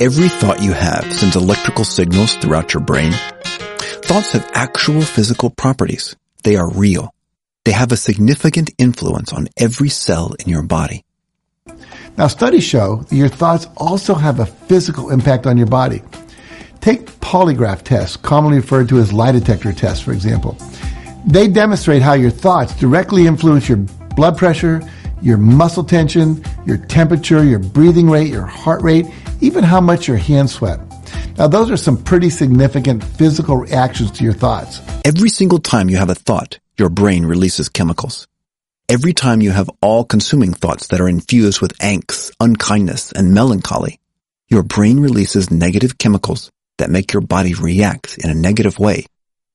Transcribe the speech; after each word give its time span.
every 0.00 0.28
thought 0.28 0.62
you 0.62 0.72
have 0.72 1.12
sends 1.12 1.36
electrical 1.36 1.84
signals 1.84 2.34
throughout 2.36 2.74
your 2.74 2.82
brain? 2.82 3.12
Thoughts 4.02 4.32
have 4.32 4.50
actual 4.52 5.00
physical 5.00 5.50
properties. 5.50 6.16
They 6.42 6.56
are 6.56 6.70
real. 6.70 7.14
They 7.64 7.72
have 7.72 7.92
a 7.92 7.96
significant 7.96 8.70
influence 8.78 9.32
on 9.32 9.48
every 9.56 9.88
cell 9.88 10.34
in 10.38 10.48
your 10.48 10.62
body. 10.62 11.04
Now, 12.16 12.28
studies 12.28 12.64
show 12.64 13.04
that 13.08 13.16
your 13.16 13.28
thoughts 13.28 13.66
also 13.76 14.14
have 14.14 14.40
a 14.40 14.46
physical 14.46 15.10
impact 15.10 15.46
on 15.46 15.56
your 15.56 15.66
body. 15.66 16.02
Take 16.80 17.06
polygraph 17.20 17.82
tests, 17.82 18.16
commonly 18.16 18.58
referred 18.58 18.88
to 18.90 18.98
as 18.98 19.12
lie 19.12 19.32
detector 19.32 19.72
tests, 19.72 20.04
for 20.04 20.12
example. 20.12 20.56
They 21.26 21.48
demonstrate 21.48 22.02
how 22.02 22.12
your 22.12 22.30
thoughts 22.30 22.76
directly 22.76 23.26
influence 23.26 23.68
your 23.68 23.78
blood 23.78 24.38
pressure, 24.38 24.80
your 25.22 25.38
muscle 25.38 25.84
tension, 25.84 26.44
your 26.64 26.76
temperature, 26.76 27.44
your 27.44 27.58
breathing 27.58 28.08
rate, 28.10 28.28
your 28.28 28.46
heart 28.46 28.82
rate, 28.82 29.06
even 29.40 29.64
how 29.64 29.80
much 29.80 30.08
your 30.08 30.16
hands 30.16 30.54
sweat. 30.54 30.80
Now, 31.38 31.48
those 31.48 31.70
are 31.70 31.76
some 31.76 32.02
pretty 32.02 32.30
significant 32.30 33.04
physical 33.04 33.56
reactions 33.56 34.10
to 34.12 34.24
your 34.24 34.32
thoughts. 34.32 34.80
Every 35.04 35.28
single 35.28 35.58
time 35.58 35.90
you 35.90 35.96
have 35.98 36.10
a 36.10 36.14
thought, 36.14 36.58
your 36.78 36.88
brain 36.88 37.26
releases 37.26 37.68
chemicals. 37.68 38.26
Every 38.88 39.12
time 39.12 39.40
you 39.40 39.50
have 39.50 39.70
all-consuming 39.82 40.54
thoughts 40.54 40.88
that 40.88 41.00
are 41.00 41.08
infused 41.08 41.60
with 41.60 41.76
angst, 41.78 42.32
unkindness, 42.40 43.12
and 43.12 43.34
melancholy, 43.34 43.98
your 44.48 44.62
brain 44.62 45.00
releases 45.00 45.50
negative 45.50 45.98
chemicals 45.98 46.50
that 46.78 46.90
make 46.90 47.12
your 47.12 47.22
body 47.22 47.54
react 47.54 48.16
in 48.18 48.30
a 48.30 48.34
negative 48.34 48.78
way 48.78 49.06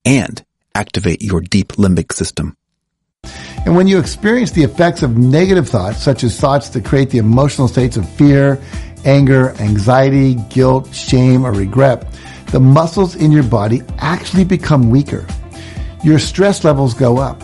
and 0.04 0.44
activate 0.76 1.22
your 1.22 1.42
deep 1.42 1.70
limbic 1.74 2.12
system. 2.12 2.56
And 3.66 3.76
when 3.76 3.88
you 3.88 4.00
experience 4.00 4.52
the 4.52 4.64
effects 4.64 5.04
of 5.04 5.18
negative 5.18 5.70
thoughts, 5.70 6.02
such 6.02 6.24
as 6.24 6.40
thoughts 6.40 6.70
that 6.70 6.84
create 6.84 7.12
the 7.12 7.20
emotional 7.20 7.68
states 7.68 7.96
of 7.96 8.10
fear, 8.10 8.60
anger, 9.06 9.52
anxiety, 9.60 10.36
guilt, 10.50 10.94
shame, 10.94 11.46
or 11.46 11.52
regret, 11.52 12.06
the 12.48 12.60
muscles 12.60 13.16
in 13.16 13.32
your 13.32 13.44
body 13.44 13.82
actually 14.00 14.44
become 14.46 14.90
weaker. 14.90 15.28
Your 16.04 16.18
stress 16.18 16.64
levels 16.64 16.94
go 16.96 17.20
up. 17.20 17.42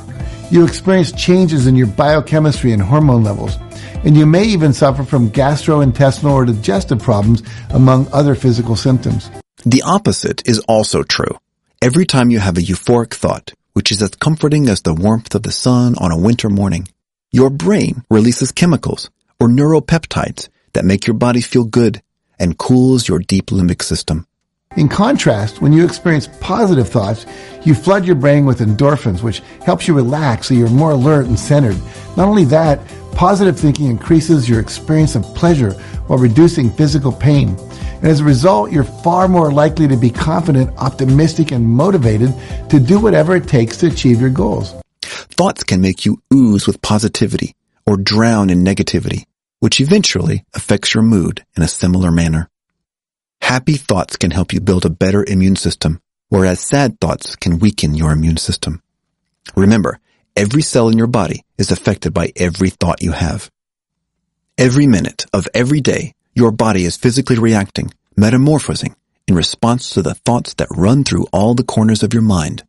You 0.50 0.66
experience 0.66 1.12
changes 1.12 1.68
in 1.68 1.76
your 1.76 1.88
biochemistry 1.88 2.72
and 2.72 2.82
hormone 2.82 3.23
levels. 3.23 3.58
And 4.04 4.18
you 4.18 4.26
may 4.26 4.44
even 4.45 4.73
suffer 4.73 5.04
from 5.04 5.30
gastrointestinal 5.30 6.32
or 6.32 6.45
digestive 6.45 7.00
problems, 7.00 7.44
among 7.70 8.08
other 8.12 8.34
physical 8.34 8.76
symptoms. 8.76 9.30
The 9.66 9.84
opposite 9.84 10.48
is 10.48 10.60
also 10.68 11.04
true. 11.04 11.38
Every 11.82 12.06
time 12.06 12.32
you 12.32 12.40
have 12.40 12.58
a 12.58 12.62
euphoric 12.62 13.14
thought, 13.14 13.54
which 13.78 13.92
is 13.92 14.02
as 14.02 14.09
comforting 14.09 14.70
as 14.70 14.81
the 14.81 14.92
warmth 14.92 15.36
of 15.36 15.44
the 15.44 15.52
sun 15.52 15.94
on 16.00 16.11
a 16.11 16.17
winter 16.17 16.50
morning, 16.50 16.88
your 17.31 17.52
brain 17.52 18.03
releases 18.09 18.52
chemicals 18.52 19.11
or 19.39 19.47
neuropeptides 19.47 20.50
that 20.73 20.83
make 20.83 21.06
your 21.06 21.14
body 21.14 21.42
feel 21.42 21.64
good 21.64 22.02
and 22.39 22.58
cools 22.58 23.08
your 23.08 23.20
deep 23.20 23.52
limbic 23.52 23.83
system. 23.83 24.27
In 24.78 24.88
contrast, 24.88 25.59
when 25.59 25.73
you 25.73 25.83
experience 25.83 26.30
positive 26.39 26.88
thoughts, 26.88 27.25
you 27.64 27.73
flood 27.73 28.06
your 28.06 28.16
brain 28.16 28.45
with 28.45 28.59
endorphins, 28.59 29.23
which 29.23 29.39
helps 29.66 29.88
you 29.88 29.95
relax 29.95 30.47
so 30.47 30.53
you're 30.53 30.70
more 30.70 30.92
alert 30.92 31.25
and 31.25 31.39
centered. 31.39 31.75
Not 32.16 32.28
only 32.28 32.45
that, 32.45 32.80
positive 33.14 33.59
thinking 33.59 33.88
increases 33.88 34.48
your 34.48 34.59
experience 34.59 35.16
of 35.16 35.23
pleasure 35.33 35.72
while 36.05 36.20
reducing 36.20 36.70
physical 36.70 37.11
pain. 37.11 37.58
And 37.95 38.05
as 38.05 38.20
a 38.20 38.23
result, 38.23 38.71
you're 38.71 38.83
far 38.83 39.27
more 39.27 39.52
likely 39.52 39.88
to 39.88 39.98
be 39.98 40.11
confident, 40.11 40.70
optimistic, 40.77 41.52
and 41.52 41.67
motivated 41.67 42.32
to 42.70 42.80
do 42.80 42.99
whatever 42.99 43.36
it 43.36 43.48
takes 43.48 43.77
to 43.77 43.88
achieve 43.88 44.21
your 44.21 44.30
goals. 44.30 44.76
Thoughts 45.02 45.64
can 45.64 45.82
make 45.82 46.05
you 46.05 46.21
ooze 46.32 46.67
with 46.67 46.83
positivity 46.83 47.55
or 47.88 47.98
drown 47.98 48.52
in 48.52 48.64
negativity, 48.64 49.23
which 49.59 49.82
eventually 49.82 50.44
affects 50.54 50.94
your 50.94 51.02
mood 51.02 51.44
in 51.55 51.64
a 51.64 51.67
similar 51.67 52.11
manner. 52.11 52.48
Happy 53.42 53.75
thoughts 53.75 54.17
can 54.17 54.31
help 54.31 54.53
you 54.53 54.59
build 54.59 54.86
a 54.86 54.89
better 54.89 55.23
immune 55.25 55.55
system, 55.55 55.99
whereas 56.30 56.59
sad 56.59 56.99
thoughts 56.99 57.36
can 57.36 57.59
weaken 57.59 57.93
your 57.93 58.11
immune 58.11 58.37
system. 58.37 58.81
Remember, 59.55 59.99
every 60.36 60.61
cell 60.61 60.89
in 60.89 60.98
your 60.98 61.08
body 61.08 61.43
is 61.58 61.71
affected 61.71 62.14
by 62.14 62.31
every 62.36 62.70
thought 62.70 63.02
you 63.02 63.14
have. 63.14 63.49
Every 64.58 64.87
minute 64.87 65.26
of 65.33 65.47
every 65.53 65.81
day, 65.81 66.14
your 66.36 66.52
body 66.52 66.83
is 66.86 66.97
physically 66.97 67.39
reacting, 67.39 67.93
metamorphosing, 68.15 68.95
in 69.27 69.36
response 69.36 69.92
to 69.92 70.02
the 70.02 70.15
thoughts 70.15 70.53
that 70.55 70.67
run 70.71 71.03
through 71.03 71.27
all 71.31 71.53
the 71.53 71.64
corners 71.64 72.03
of 72.03 72.14
your 72.14 72.23
mind. 72.23 72.64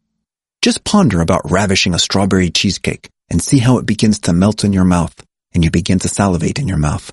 Just 0.61 0.85
ponder 0.85 1.21
about 1.21 1.51
ravishing 1.51 1.95
a 1.95 1.99
strawberry 1.99 2.51
cheesecake 2.51 3.11
and 3.31 3.43
see 3.43 3.59
how 3.59 3.79
it 3.79 3.87
begins 3.87 4.19
to 4.21 4.33
melt 4.33 4.65
in 4.65 4.73
your 4.73 4.85
mouth 4.85 5.15
and 5.55 5.65
you 5.65 5.71
begin 5.71 5.99
to 6.01 6.09
salivate 6.09 6.59
in 6.59 6.69
your 6.69 6.79
mouth. 6.79 7.13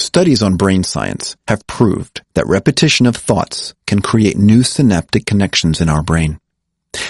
Studies 0.00 0.42
on 0.42 0.56
brain 0.56 0.82
science 0.82 1.36
have 1.46 1.66
proved 1.66 2.22
that 2.32 2.46
repetition 2.46 3.04
of 3.04 3.14
thoughts 3.14 3.74
can 3.86 4.00
create 4.00 4.38
new 4.38 4.62
synaptic 4.62 5.26
connections 5.26 5.82
in 5.82 5.90
our 5.90 6.02
brain. 6.02 6.40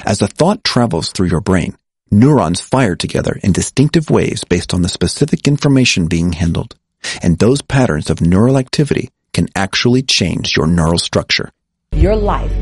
As 0.05 0.21
a 0.21 0.27
thought 0.27 0.65
travels 0.65 1.13
through 1.13 1.29
your 1.29 1.41
brain, 1.41 1.77
neurons 2.11 2.61
fire 2.61 2.97
together 2.97 3.39
in 3.45 3.53
distinctive 3.53 4.11
ways 4.11 4.43
based 4.43 4.75
on 4.75 4.83
the 4.83 4.89
specific 4.89 5.47
information 5.47 6.09
being 6.09 6.33
handled. 6.33 6.75
And 7.23 7.39
those 7.39 7.63
patterns 7.63 8.11
of 8.11 8.21
neural 8.21 8.59
activity 8.59 9.11
can 9.33 9.47
actually 9.55 10.03
change 10.03 10.57
your 10.57 10.67
neural 10.67 10.99
structure. 10.99 11.53
Your 11.93 12.17
life 12.17 12.53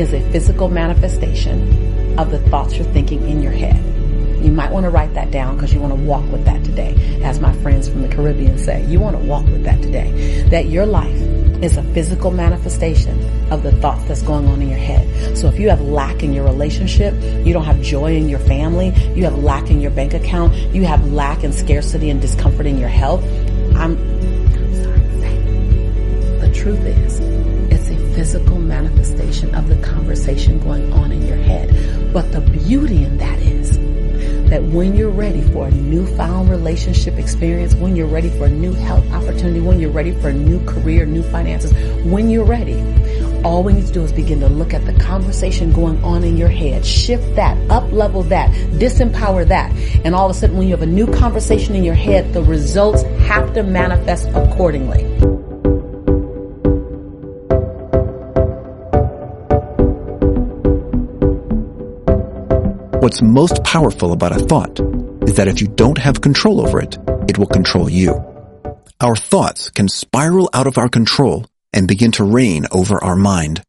is 0.00 0.12
a 0.12 0.20
physical 0.32 0.68
manifestation 0.68 2.18
of 2.18 2.32
the 2.32 2.40
thoughts 2.50 2.74
you're 2.74 2.92
thinking 2.92 3.28
in 3.28 3.40
your 3.40 3.52
head. 3.52 3.95
You 4.40 4.52
might 4.52 4.70
want 4.70 4.84
to 4.84 4.90
write 4.90 5.14
that 5.14 5.30
down 5.30 5.56
because 5.56 5.72
you 5.72 5.80
want 5.80 5.94
to 5.94 6.00
walk 6.00 6.30
with 6.30 6.44
that 6.44 6.62
today. 6.64 7.20
As 7.22 7.40
my 7.40 7.52
friends 7.62 7.88
from 7.88 8.02
the 8.02 8.08
Caribbean 8.08 8.58
say, 8.58 8.84
you 8.86 9.00
want 9.00 9.16
to 9.16 9.22
walk 9.24 9.46
with 9.46 9.64
that 9.64 9.80
today. 9.82 10.42
That 10.50 10.66
your 10.66 10.86
life 10.86 11.20
is 11.62 11.76
a 11.76 11.82
physical 11.94 12.30
manifestation 12.30 13.18
of 13.50 13.62
the 13.62 13.72
thoughts 13.72 14.04
that's 14.04 14.22
going 14.22 14.46
on 14.46 14.60
in 14.60 14.68
your 14.68 14.78
head. 14.78 15.38
So 15.38 15.48
if 15.48 15.58
you 15.58 15.70
have 15.70 15.80
lack 15.80 16.22
in 16.22 16.32
your 16.32 16.44
relationship, 16.44 17.14
you 17.46 17.52
don't 17.52 17.64
have 17.64 17.80
joy 17.80 18.14
in 18.14 18.28
your 18.28 18.38
family, 18.40 18.88
you 19.14 19.24
have 19.24 19.38
lack 19.38 19.70
in 19.70 19.80
your 19.80 19.90
bank 19.90 20.12
account, 20.14 20.54
you 20.74 20.84
have 20.84 21.10
lack 21.12 21.44
and 21.44 21.54
scarcity 21.54 22.10
and 22.10 22.20
discomfort 22.20 22.66
in 22.66 22.78
your 22.78 22.90
health, 22.90 23.24
I'm, 23.74 23.96
I'm 23.96 24.74
sorry 24.82 25.00
to 25.00 25.20
say, 25.20 26.38
the 26.40 26.52
truth 26.54 26.80
is, 26.80 27.20
it's 27.70 27.90
a 27.90 28.14
physical 28.14 28.58
manifestation 28.58 29.54
of 29.54 29.68
the 29.68 29.76
conversation 29.76 30.58
going 30.60 30.92
on 30.92 31.10
in 31.10 31.26
your 31.26 31.38
head. 31.38 32.12
But 32.12 32.32
the 32.32 32.40
beauty 32.40 33.04
in 33.04 33.16
that 33.18 33.38
is, 33.38 33.78
that 34.56 34.62
when 34.72 34.96
you're 34.96 35.10
ready 35.10 35.42
for 35.52 35.66
a 35.66 35.70
newfound 35.70 36.48
relationship 36.48 37.18
experience, 37.18 37.74
when 37.74 37.94
you're 37.94 38.06
ready 38.06 38.30
for 38.30 38.46
a 38.46 38.48
new 38.48 38.72
health 38.72 39.04
opportunity, 39.12 39.60
when 39.60 39.78
you're 39.78 39.90
ready 39.90 40.12
for 40.12 40.30
a 40.30 40.32
new 40.32 40.64
career, 40.64 41.04
new 41.04 41.22
finances, 41.24 41.74
when 42.06 42.30
you're 42.30 42.42
ready, 42.42 42.80
all 43.44 43.62
we 43.62 43.74
need 43.74 43.86
to 43.86 43.92
do 43.92 44.02
is 44.02 44.12
begin 44.12 44.40
to 44.40 44.48
look 44.48 44.72
at 44.72 44.86
the 44.86 44.94
conversation 44.94 45.72
going 45.74 46.02
on 46.02 46.24
in 46.24 46.38
your 46.38 46.48
head, 46.48 46.86
shift 46.86 47.36
that, 47.36 47.54
up 47.70 47.92
level 47.92 48.22
that, 48.22 48.50
disempower 48.80 49.46
that. 49.46 49.70
And 50.06 50.14
all 50.14 50.30
of 50.30 50.34
a 50.34 50.38
sudden 50.38 50.56
when 50.56 50.68
you 50.68 50.72
have 50.72 50.80
a 50.80 50.86
new 50.86 51.06
conversation 51.06 51.74
in 51.74 51.84
your 51.84 51.94
head, 51.94 52.32
the 52.32 52.42
results 52.42 53.02
have 53.28 53.52
to 53.52 53.62
manifest 53.62 54.26
accordingly. 54.28 55.04
What's 63.06 63.22
most 63.22 63.62
powerful 63.62 64.10
about 64.10 64.34
a 64.34 64.40
thought 64.40 64.80
is 65.28 65.36
that 65.36 65.46
if 65.46 65.60
you 65.60 65.68
don't 65.68 65.96
have 65.96 66.20
control 66.20 66.60
over 66.60 66.80
it, 66.80 66.98
it 67.28 67.38
will 67.38 67.46
control 67.46 67.88
you. 67.88 68.14
Our 69.00 69.14
thoughts 69.14 69.70
can 69.70 69.86
spiral 69.86 70.50
out 70.52 70.66
of 70.66 70.76
our 70.76 70.88
control 70.88 71.46
and 71.72 71.86
begin 71.86 72.10
to 72.18 72.24
reign 72.24 72.66
over 72.72 72.98
our 73.04 73.14
mind. 73.14 73.62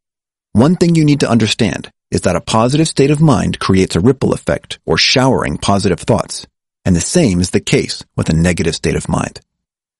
One 0.54 0.74
thing 0.74 0.96
you 0.96 1.04
need 1.04 1.20
to 1.20 1.30
understand 1.30 1.88
is 2.10 2.22
that 2.22 2.34
a 2.34 2.40
positive 2.40 2.88
state 2.88 3.12
of 3.12 3.20
mind 3.20 3.60
creates 3.60 3.94
a 3.94 4.00
ripple 4.00 4.32
effect 4.32 4.80
or 4.84 4.98
showering 4.98 5.56
positive 5.56 6.00
thoughts. 6.00 6.44
And 6.84 6.96
the 6.96 7.00
same 7.00 7.38
is 7.38 7.50
the 7.50 7.60
case 7.60 8.04
with 8.16 8.28
a 8.28 8.34
negative 8.34 8.74
state 8.74 8.96
of 8.96 9.08
mind. 9.08 9.40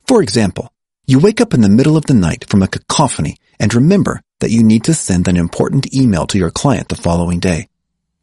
For 0.09 0.21
example, 0.21 0.73
you 1.07 1.21
wake 1.21 1.41
up 1.41 1.55
in 1.55 1.61
the 1.61 1.69
middle 1.69 1.97
of 1.97 2.07
the 2.07 2.13
night 2.29 2.45
from 2.49 2.65
a 2.65 2.67
cacophony 2.67 3.37
and 3.61 3.73
remember 3.73 4.21
that 4.41 4.51
you 4.51 4.65
need 4.65 4.83
to 4.87 4.95
send 4.95 5.29
an 5.29 5.37
important 5.37 5.95
email 5.95 6.27
to 6.27 6.39
your 6.39 6.51
client 6.51 6.89
the 6.89 6.97
following 6.97 7.39
day. 7.39 7.69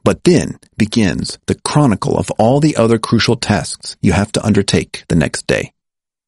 But 0.05 0.23
then 0.23 0.59
begins 0.77 1.39
the 1.47 1.55
chronicle 1.55 2.15
of 2.15 2.29
all 2.37 2.59
the 2.59 2.75
other 2.75 2.99
crucial 2.99 3.35
tasks 3.35 3.97
you 4.01 4.11
have 4.11 4.31
to 4.33 4.45
undertake 4.45 5.03
the 5.07 5.15
next 5.15 5.47
day. 5.47 5.73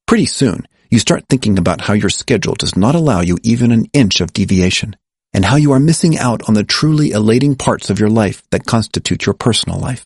Pretty 0.08 0.26
soon, 0.26 0.68
you 0.90 0.98
start 0.98 1.26
thinking 1.30 1.60
about 1.60 1.82
how 1.82 1.94
your 1.94 2.10
schedule 2.10 2.56
does 2.56 2.76
not 2.76 2.96
allow 2.96 3.22
you 3.22 3.38
even 3.44 3.72
an 3.72 3.86
inch 3.94 4.20
of 4.20 4.34
deviation, 4.34 4.96
and 5.32 5.46
how 5.46 5.58
you 5.58 5.74
are 5.74 5.80
missing 5.80 6.18
out 6.18 6.50
on 6.50 6.56
the 6.56 6.64
truly 6.64 7.12
elating 7.12 7.56
parts 7.56 7.92
of 7.92 8.00
your 8.00 8.10
life 8.10 8.42
that 8.50 8.66
constitute 8.66 9.28
your 9.28 9.36
personal 9.36 9.80
life. 9.80 10.06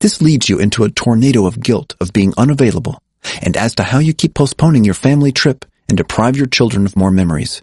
This 0.00 0.20
leads 0.20 0.48
you 0.48 0.58
into 0.58 0.82
a 0.82 0.90
tornado 0.90 1.46
of 1.46 1.62
guilt 1.62 1.94
of 2.00 2.12
being 2.12 2.34
unavailable, 2.36 3.00
and 3.40 3.56
as 3.56 3.76
to 3.76 3.84
how 3.84 4.00
you 4.00 4.12
keep 4.12 4.34
postponing 4.34 4.84
your 4.84 4.94
family 4.94 5.30
trip 5.30 5.64
and 5.88 5.96
deprive 5.96 6.36
your 6.36 6.46
children 6.48 6.84
of 6.84 6.96
more 6.96 7.12
memories. 7.12 7.62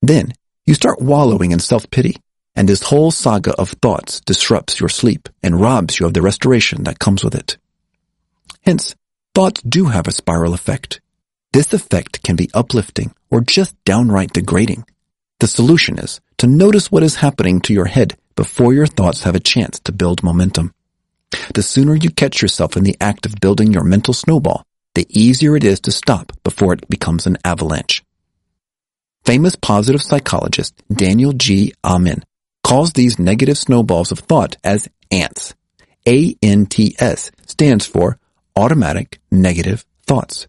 Then, 0.00 0.32
you 0.64 0.72
start 0.72 1.02
wallowing 1.02 1.52
in 1.52 1.58
self-pity 1.58 2.16
and 2.56 2.68
this 2.68 2.84
whole 2.84 3.10
saga 3.10 3.52
of 3.52 3.70
thoughts 3.70 4.20
disrupts 4.20 4.78
your 4.78 4.88
sleep 4.88 5.28
and 5.42 5.60
robs 5.60 5.98
you 5.98 6.06
of 6.06 6.14
the 6.14 6.22
restoration 6.22 6.84
that 6.84 6.98
comes 6.98 7.24
with 7.24 7.34
it. 7.34 7.56
Hence, 8.62 8.94
thoughts 9.34 9.60
do 9.62 9.86
have 9.86 10.06
a 10.06 10.12
spiral 10.12 10.54
effect. 10.54 11.00
This 11.52 11.72
effect 11.72 12.22
can 12.22 12.36
be 12.36 12.50
uplifting 12.54 13.14
or 13.30 13.40
just 13.40 13.74
downright 13.84 14.32
degrading. 14.32 14.84
The 15.40 15.46
solution 15.46 15.98
is 15.98 16.20
to 16.38 16.46
notice 16.46 16.90
what 16.90 17.02
is 17.02 17.16
happening 17.16 17.60
to 17.62 17.74
your 17.74 17.86
head 17.86 18.16
before 18.36 18.72
your 18.72 18.86
thoughts 18.86 19.24
have 19.24 19.34
a 19.34 19.40
chance 19.40 19.80
to 19.80 19.92
build 19.92 20.22
momentum. 20.22 20.72
The 21.54 21.62
sooner 21.62 21.96
you 21.96 22.10
catch 22.10 22.40
yourself 22.40 22.76
in 22.76 22.84
the 22.84 22.96
act 23.00 23.26
of 23.26 23.40
building 23.40 23.72
your 23.72 23.84
mental 23.84 24.14
snowball, 24.14 24.64
the 24.94 25.06
easier 25.08 25.56
it 25.56 25.64
is 25.64 25.80
to 25.80 25.92
stop 25.92 26.32
before 26.44 26.72
it 26.72 26.88
becomes 26.88 27.26
an 27.26 27.38
avalanche. 27.44 28.04
Famous 29.24 29.56
positive 29.56 30.02
psychologist 30.02 30.74
Daniel 30.92 31.32
G. 31.32 31.72
Amen 31.84 32.22
calls 32.64 32.94
these 32.94 33.18
negative 33.18 33.58
snowballs 33.58 34.10
of 34.10 34.18
thought 34.18 34.56
as 34.64 34.88
ants. 35.12 35.54
A-N-T-S 36.08 37.30
stands 37.46 37.86
for 37.86 38.18
automatic 38.56 39.20
negative 39.30 39.84
thoughts. 40.06 40.48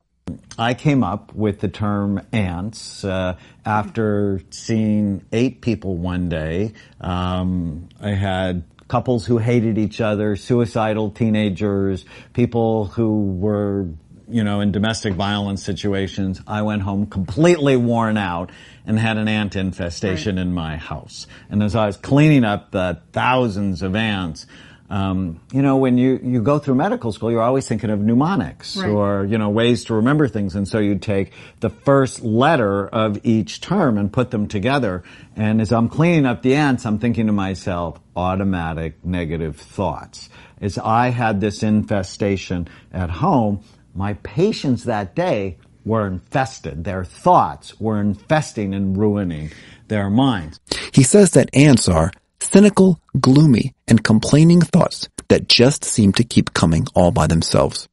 I 0.58 0.74
came 0.74 1.04
up 1.04 1.36
with 1.36 1.60
the 1.60 1.68
term 1.68 2.26
ants 2.32 3.04
uh, 3.04 3.38
after 3.66 4.42
seeing 4.50 5.24
eight 5.32 5.62
people 5.62 5.98
one 5.98 6.30
day. 6.30 6.74
Um, 7.00 7.90
I 8.02 8.12
had 8.12 8.64
couples 8.88 9.26
who 9.26 9.38
hated 9.38 9.78
each 9.78 10.00
other, 10.02 10.36
suicidal 10.36 11.12
teenagers, 11.12 12.06
people 12.34 12.86
who 12.86 13.34
were, 13.34 13.88
you 14.30 14.44
know, 14.44 14.62
in 14.62 14.72
domestic 14.72 15.14
violence 15.14 15.64
situations. 15.64 16.42
I 16.48 16.62
went 16.62 16.82
home 16.82 17.08
completely 17.08 17.76
worn 17.76 18.18
out 18.18 18.52
and 18.86 19.00
had 19.00 19.18
an 19.18 19.28
ant 19.28 19.56
infestation 19.56 20.36
right. 20.36 20.42
in 20.44 20.54
my 20.54 20.78
house. 20.78 21.28
And 21.50 21.64
as 21.64 21.76
I 21.76 21.88
was 21.88 21.98
cleaning 21.98 22.44
up 22.44 22.72
the 22.72 23.02
thousands 23.12 23.82
of 23.82 23.96
ants, 23.96 24.46
um, 24.88 25.42
you 25.52 25.64
know, 25.64 25.78
when 25.78 25.98
you, 25.98 26.20
you 26.22 26.44
go 26.44 26.60
through 26.60 26.76
medical 26.76 27.12
school, 27.12 27.32
you're 27.32 27.42
always 27.42 27.68
thinking 27.68 27.90
of 27.90 28.00
mnemonics 28.00 28.78
right. 28.78 28.90
or, 28.90 29.26
you 29.26 29.38
know, 29.40 29.50
ways 29.50 29.86
to 29.86 29.96
remember 29.96 30.28
things. 30.28 30.56
And 30.56 30.68
so 30.68 30.78
you'd 30.78 31.02
take 31.02 31.32
the 31.60 31.72
first 31.72 32.22
letter 32.22 32.88
of 32.88 33.20
each 33.26 33.62
term 33.62 33.98
and 33.98 34.14
put 34.14 34.30
them 34.30 34.48
together. 34.48 35.04
And 35.36 35.60
as 35.60 35.72
I'm 35.72 35.90
cleaning 35.90 36.28
up 36.28 36.44
the 36.44 36.56
ants, 36.56 36.86
I'm 36.86 37.00
thinking 37.00 37.26
to 37.28 37.34
myself, 37.34 38.00
automatic 38.16 39.04
negative 39.04 39.58
thoughts. 39.58 40.30
As 40.62 40.78
I 40.78 41.10
had 41.10 41.42
this 41.42 41.64
infestation 41.64 42.68
at 42.94 43.10
home, 43.10 43.64
my 43.96 44.14
patients 44.14 44.84
that 44.84 45.16
day 45.16 45.58
were 45.86 46.08
infested. 46.08 46.84
Their 46.84 47.06
thoughts 47.06 47.80
were 47.80 48.02
infesting 48.02 48.74
and 48.74 48.98
ruining 48.98 49.52
their 49.88 50.10
minds. 50.10 50.60
He 50.92 51.04
says 51.04 51.32
that 51.32 51.56
ants 51.56 51.88
are 51.88 52.12
cynical, 52.42 53.00
gloomy, 53.20 53.74
and 53.88 54.04
complaining 54.04 54.62
thoughts 54.62 55.08
that 55.28 55.48
just 55.48 55.84
seem 55.84 56.12
to 56.14 56.24
keep 56.24 56.54
coming 56.54 56.88
all 56.96 57.12
by 57.12 57.28
themselves. 57.28 57.88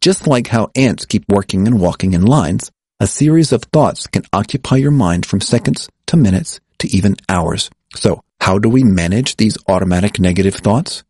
Just 0.00 0.26
like 0.26 0.48
how 0.48 0.70
ants 0.74 1.06
keep 1.06 1.24
working 1.28 1.66
and 1.66 1.80
walking 1.80 2.12
in 2.12 2.26
lines, 2.26 2.70
a 3.00 3.06
series 3.06 3.52
of 3.52 3.62
thoughts 3.64 4.06
can 4.06 4.22
occupy 4.32 4.76
your 4.76 4.90
mind 4.90 5.26
from 5.26 5.40
seconds 5.40 5.88
to 6.06 6.16
minutes 6.16 6.60
to 6.78 6.88
even 6.88 7.16
hours. 7.28 7.70
So 7.94 8.22
how 8.40 8.58
do 8.58 8.68
we 8.68 8.84
manage 8.84 9.36
these 9.36 9.58
automatic 9.68 10.18
negative 10.18 10.54
thoughts? 10.54 11.04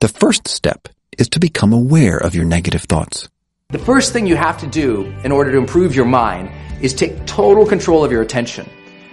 The 0.00 0.08
first 0.08 0.48
step 0.48 0.88
is 1.18 1.28
to 1.30 1.40
become 1.40 1.72
aware 1.72 2.16
of 2.16 2.34
your 2.34 2.44
negative 2.44 2.82
thoughts. 2.82 3.28
The 3.70 3.78
first 3.80 4.12
thing 4.12 4.26
you 4.26 4.36
have 4.36 4.58
to 4.58 4.66
do 4.66 5.12
in 5.24 5.32
order 5.32 5.52
to 5.52 5.58
improve 5.58 5.94
your 5.94 6.04
mind 6.04 6.50
is 6.80 6.94
take 6.94 7.26
total 7.26 7.66
control 7.66 8.04
of 8.04 8.12
your 8.12 8.22
attention 8.22 8.68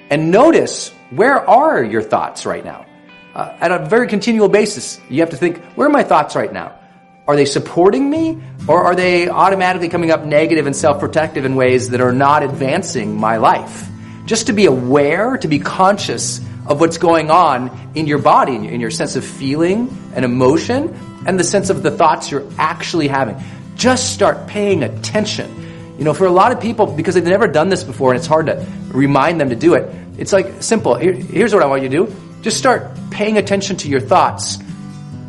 and 0.10 0.30
notice 0.30 0.90
where 1.10 1.40
are 1.50 1.84
your 1.84 2.04
thoughts 2.04 2.46
right 2.46 2.64
now? 2.64 2.86
uh, 3.36 3.56
at 3.60 3.72
a 3.72 3.86
very 3.86 4.08
continual 4.08 4.48
basis. 4.48 5.00
You 5.10 5.22
have 5.22 5.32
to 5.32 5.38
think, 5.38 5.64
where 5.76 5.88
are 5.88 5.92
my 5.92 6.04
thoughts 6.04 6.36
right 6.36 6.52
now? 6.52 6.80
Are 7.28 7.36
they 7.36 7.46
supporting 7.46 8.10
me 8.10 8.42
or 8.68 8.84
are 8.84 8.96
they 8.96 9.30
automatically 9.30 9.90
coming 9.90 10.12
up 10.12 10.26
negative 10.26 10.68
and 10.68 10.76
self-protective 10.76 11.46
in 11.46 11.56
ways 11.56 11.90
that 11.90 12.02
are 12.02 12.12
not 12.12 12.44
advancing 12.44 13.16
my 13.18 13.38
life? 13.38 13.88
Just 14.26 14.48
to 14.48 14.54
be 14.54 14.66
aware, 14.66 15.38
to 15.38 15.48
be 15.48 15.60
conscious 15.60 16.40
of 16.68 16.80
what's 16.80 16.98
going 16.98 17.32
on 17.32 17.92
in 17.96 18.08
your 18.08 18.20
body, 18.20 18.56
in 18.56 18.80
your 18.80 18.92
sense 18.92 19.16
of 19.16 19.26
feeling 19.26 19.90
and 20.16 20.24
emotion, 20.24 20.94
and 21.26 21.40
the 21.40 21.44
sense 21.44 21.70
of 21.70 21.84
the 21.84 21.92
thoughts 21.92 22.32
you're 22.32 22.48
actually 22.58 23.08
having. 23.08 23.36
Just 23.76 24.14
start 24.14 24.48
paying 24.48 24.84
attention. 24.84 25.96
You 25.98 26.06
know, 26.06 26.14
for 26.14 26.26
a 26.26 26.32
lot 26.32 26.52
of 26.52 26.60
people, 26.60 26.88
because 26.88 27.16
they've 27.16 27.24
never 27.24 27.48
done 27.48 27.70
this 27.70 27.84
before 27.84 28.12
and 28.12 28.18
it's 28.18 28.28
hard 28.28 28.48
to 28.48 28.66
remind 28.90 29.40
them 29.40 29.50
to 29.50 29.56
do 29.56 29.76
it, 29.76 29.94
it's 30.18 30.34
like 30.34 30.62
simple. 30.62 30.96
Here, 30.96 31.14
here's 31.14 31.54
what 31.54 31.64
I 31.64 31.66
want 31.66 31.84
you 31.84 31.90
to 31.90 32.06
do. 32.06 32.16
Just 32.42 32.58
start 32.58 32.92
paying 33.10 33.38
attention 33.38 33.78
to 33.78 33.88
your 33.88 34.02
thoughts 34.02 34.60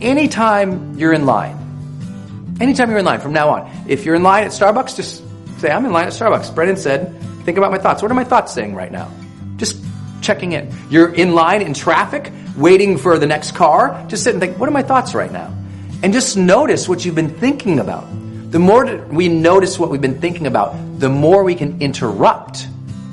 anytime 0.00 0.98
you're 0.98 1.12
in 1.12 1.26
line. 1.26 2.56
Anytime 2.60 2.90
you're 2.90 2.98
in 2.98 3.04
line 3.04 3.20
from 3.20 3.32
now 3.32 3.50
on. 3.50 3.84
If 3.88 4.04
you're 4.04 4.14
in 4.14 4.22
line 4.22 4.44
at 4.44 4.50
Starbucks, 4.50 4.96
just 4.96 5.22
say, 5.60 5.70
I'm 5.70 5.84
in 5.84 5.92
line 5.92 6.06
at 6.06 6.12
Starbucks. 6.12 6.54
Brendon 6.54 6.76
said, 6.76 7.20
think 7.44 7.58
about 7.58 7.70
my 7.70 7.78
thoughts. 7.78 8.02
What 8.02 8.10
are 8.10 8.14
my 8.14 8.24
thoughts 8.24 8.52
saying 8.52 8.74
right 8.74 8.92
now? 8.92 9.10
Just 9.56 9.82
checking 10.22 10.52
in. 10.52 10.72
You're 10.90 11.12
in 11.12 11.34
line 11.34 11.62
in 11.62 11.74
traffic, 11.74 12.32
waiting 12.56 12.96
for 12.96 13.18
the 13.18 13.26
next 13.26 13.54
car. 13.54 14.04
Just 14.08 14.24
sit 14.24 14.34
and 14.34 14.40
think, 14.40 14.58
what 14.58 14.68
are 14.68 14.72
my 14.72 14.82
thoughts 14.82 15.14
right 15.14 15.30
now? 15.30 15.54
And 16.02 16.12
just 16.12 16.36
notice 16.36 16.88
what 16.88 17.04
you've 17.04 17.14
been 17.14 17.34
thinking 17.34 17.78
about. 17.78 18.06
The 18.54 18.60
more 18.60 18.86
we 19.10 19.26
notice 19.26 19.80
what 19.80 19.90
we've 19.90 20.00
been 20.00 20.20
thinking 20.20 20.46
about, 20.46 21.00
the 21.00 21.08
more 21.08 21.42
we 21.42 21.56
can 21.56 21.82
interrupt 21.82 22.68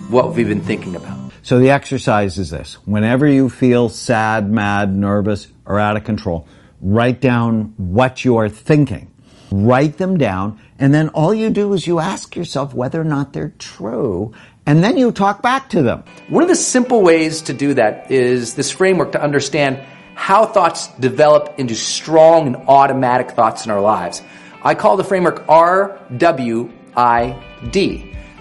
what 0.07 0.35
we've 0.35 0.47
been 0.47 0.61
thinking 0.61 0.95
about. 0.95 1.31
So 1.41 1.57
the 1.57 1.71
exercise 1.71 2.37
is 2.37 2.51
this. 2.51 2.75
Whenever 2.85 3.25
you 3.25 3.49
feel 3.49 3.89
sad, 3.89 4.51
mad, 4.51 4.95
nervous, 4.95 5.47
or 5.65 5.79
out 5.79 5.97
of 5.97 6.03
control, 6.03 6.47
write 6.79 7.21
down 7.21 7.73
what 7.77 8.23
you're 8.23 8.49
thinking. 8.49 9.11
Write 9.49 9.97
them 9.97 10.19
down, 10.19 10.59
and 10.77 10.93
then 10.93 11.09
all 11.09 11.33
you 11.33 11.49
do 11.49 11.73
is 11.73 11.87
you 11.87 11.97
ask 11.97 12.35
yourself 12.35 12.75
whether 12.75 13.01
or 13.01 13.03
not 13.03 13.33
they're 13.33 13.55
true, 13.57 14.35
and 14.67 14.83
then 14.83 14.95
you 14.95 15.11
talk 15.11 15.41
back 15.41 15.71
to 15.71 15.81
them. 15.81 16.03
One 16.29 16.43
of 16.43 16.49
the 16.49 16.55
simple 16.55 17.01
ways 17.01 17.41
to 17.41 17.53
do 17.53 17.73
that 17.73 18.11
is 18.11 18.53
this 18.53 18.69
framework 18.69 19.13
to 19.13 19.23
understand 19.23 19.79
how 20.13 20.45
thoughts 20.45 20.89
develop 20.99 21.55
into 21.57 21.73
strong 21.73 22.45
and 22.45 22.55
automatic 22.57 23.31
thoughts 23.31 23.65
in 23.65 23.71
our 23.71 23.81
lives. 23.81 24.21
I 24.63 24.75
call 24.75 24.95
the 24.95 25.03
framework 25.03 25.47
RWID, 25.47 26.69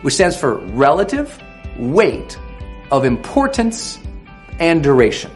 which 0.03 0.15
stands 0.15 0.37
for 0.37 0.57
relative, 0.57 1.43
weight, 1.79 2.39
of 2.91 3.05
importance 3.05 3.99
and 4.59 4.83
duration. 4.83 5.31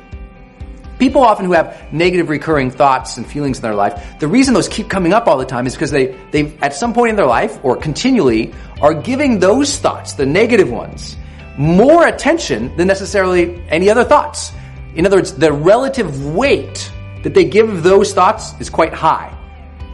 People 0.99 1.23
often 1.23 1.47
who 1.47 1.53
have 1.53 1.93
negative 1.93 2.29
recurring 2.29 2.71
thoughts 2.71 3.17
and 3.17 3.27
feelings 3.27 3.59
in 3.59 3.63
their 3.63 3.75
life, 3.75 4.19
the 4.21 4.29
reason 4.29 4.55
those 4.55 4.69
keep 4.69 4.89
coming 4.89 5.13
up 5.13 5.27
all 5.27 5.39
the 5.39 5.45
time 5.45 5.67
is 5.67 5.75
because 5.75 5.91
they, 5.91 6.17
they, 6.31 6.57
at 6.59 6.73
some 6.75 6.95
point 6.95 7.11
in 7.11 7.17
their 7.17 7.27
life 7.27 7.59
or 7.65 7.77
continually 7.77 8.55
are 8.81 8.95
giving 8.95 9.39
those 9.41 9.79
thoughts, 9.79 10.13
the 10.13 10.27
negative 10.27 10.71
ones, 10.71 11.17
more 11.57 12.07
attention 12.07 12.77
than 12.77 12.87
necessarily 12.87 13.61
any 13.69 13.91
other 13.91 14.05
thoughts. 14.05 14.53
In 14.95 15.07
other 15.07 15.17
words, 15.17 15.35
the 15.35 15.53
relative 15.53 16.35
weight 16.35 16.91
that 17.23 17.35
they 17.35 17.45
give 17.45 17.83
those 17.83 18.13
thoughts 18.13 18.53
is 18.61 18.71
quite 18.71 18.93
high. 18.93 19.37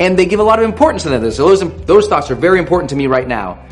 And 0.00 0.18
they 0.18 0.26
give 0.26 0.40
a 0.40 0.42
lot 0.42 0.58
of 0.58 0.64
importance 0.64 1.04
to. 1.04 1.30
So 1.30 1.54
those, 1.54 1.84
those 1.84 2.08
thoughts 2.08 2.30
are 2.30 2.34
very 2.34 2.58
important 2.58 2.90
to 2.90 2.96
me 2.96 3.06
right 3.06 3.28
now 3.28 3.64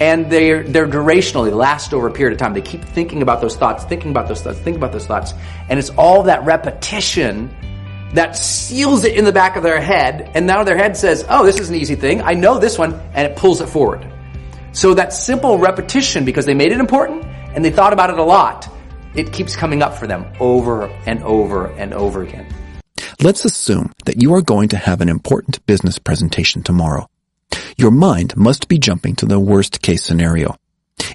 and 0.00 0.30
they're 0.30 0.62
they're 0.62 0.86
durational. 0.86 1.44
They 1.44 1.52
last 1.52 1.94
over 1.94 2.08
a 2.08 2.12
period 2.12 2.34
of 2.34 2.38
time. 2.38 2.52
They 2.54 2.60
keep 2.60 2.84
thinking 2.84 3.22
about 3.22 3.40
those 3.40 3.56
thoughts, 3.56 3.84
thinking 3.84 4.10
about 4.10 4.28
those 4.28 4.42
thoughts, 4.42 4.58
thinking 4.58 4.76
about 4.76 4.92
those 4.92 5.06
thoughts, 5.06 5.32
and 5.68 5.78
it's 5.78 5.90
all 5.90 6.24
that 6.24 6.44
repetition 6.44 7.54
that 8.12 8.36
seals 8.36 9.04
it 9.04 9.16
in 9.16 9.24
the 9.24 9.32
back 9.32 9.56
of 9.56 9.62
their 9.62 9.80
head, 9.80 10.30
and 10.34 10.46
now 10.46 10.64
their 10.64 10.76
head 10.76 10.96
says, 10.96 11.24
"Oh, 11.28 11.44
this 11.44 11.58
is 11.58 11.70
an 11.70 11.76
easy 11.76 11.94
thing. 11.94 12.20
I 12.22 12.34
know 12.34 12.58
this 12.58 12.78
one," 12.78 13.00
and 13.14 13.26
it 13.26 13.36
pulls 13.36 13.60
it 13.60 13.68
forward. 13.68 14.06
So 14.72 14.92
that 14.94 15.12
simple 15.12 15.58
repetition, 15.58 16.24
because 16.24 16.44
they 16.44 16.54
made 16.54 16.72
it 16.72 16.80
important 16.80 17.24
and 17.54 17.64
they 17.64 17.70
thought 17.70 17.94
about 17.94 18.10
it 18.10 18.18
a 18.18 18.22
lot, 18.22 18.68
it 19.14 19.32
keeps 19.32 19.56
coming 19.56 19.82
up 19.82 19.94
for 19.96 20.06
them 20.06 20.26
over 20.38 20.90
and 21.06 21.22
over 21.22 21.68
and 21.78 21.94
over 21.94 22.22
again. 22.22 22.46
Let's 23.18 23.46
assume 23.46 23.92
that 24.04 24.20
you 24.20 24.34
are 24.34 24.42
going 24.42 24.68
to 24.68 24.76
have 24.76 25.00
an 25.00 25.08
important 25.08 25.64
business 25.64 25.98
presentation 25.98 26.62
tomorrow. 26.62 27.08
Your 27.78 27.90
mind 27.90 28.36
must 28.36 28.68
be 28.68 28.78
jumping 28.78 29.16
to 29.16 29.26
the 29.26 29.40
worst 29.40 29.80
case 29.80 30.04
scenario. 30.04 30.56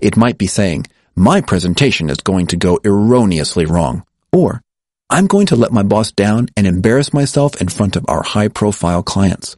It 0.01 0.17
might 0.17 0.39
be 0.39 0.47
saying, 0.47 0.87
my 1.15 1.41
presentation 1.41 2.09
is 2.09 2.17
going 2.17 2.47
to 2.47 2.57
go 2.57 2.79
erroneously 2.83 3.65
wrong. 3.65 4.03
Or, 4.31 4.63
I'm 5.11 5.27
going 5.27 5.45
to 5.47 5.55
let 5.55 5.71
my 5.71 5.83
boss 5.83 6.11
down 6.11 6.47
and 6.57 6.65
embarrass 6.65 7.13
myself 7.13 7.61
in 7.61 7.67
front 7.67 7.95
of 7.95 8.05
our 8.07 8.23
high 8.23 8.47
profile 8.47 9.03
clients. 9.03 9.55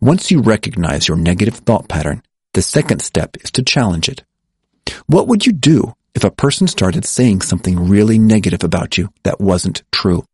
Once 0.00 0.30
you 0.30 0.42
recognize 0.42 1.08
your 1.08 1.16
negative 1.16 1.54
thought 1.54 1.88
pattern, 1.88 2.22
the 2.52 2.62
second 2.62 3.00
step 3.00 3.36
is 3.42 3.50
to 3.52 3.62
challenge 3.62 4.10
it. 4.10 4.22
What 5.06 5.28
would 5.28 5.46
you 5.46 5.52
do 5.52 5.94
if 6.14 6.24
a 6.24 6.30
person 6.30 6.66
started 6.66 7.06
saying 7.06 7.40
something 7.40 7.88
really 7.88 8.18
negative 8.18 8.64
about 8.64 8.98
you 8.98 9.08
that 9.22 9.40
wasn't 9.40 9.82
true? 9.92 10.24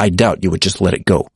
I 0.00 0.10
doubt 0.10 0.42
you 0.42 0.50
would 0.50 0.62
just 0.62 0.80
let 0.80 0.94
it 0.94 1.04
go. 1.04 1.28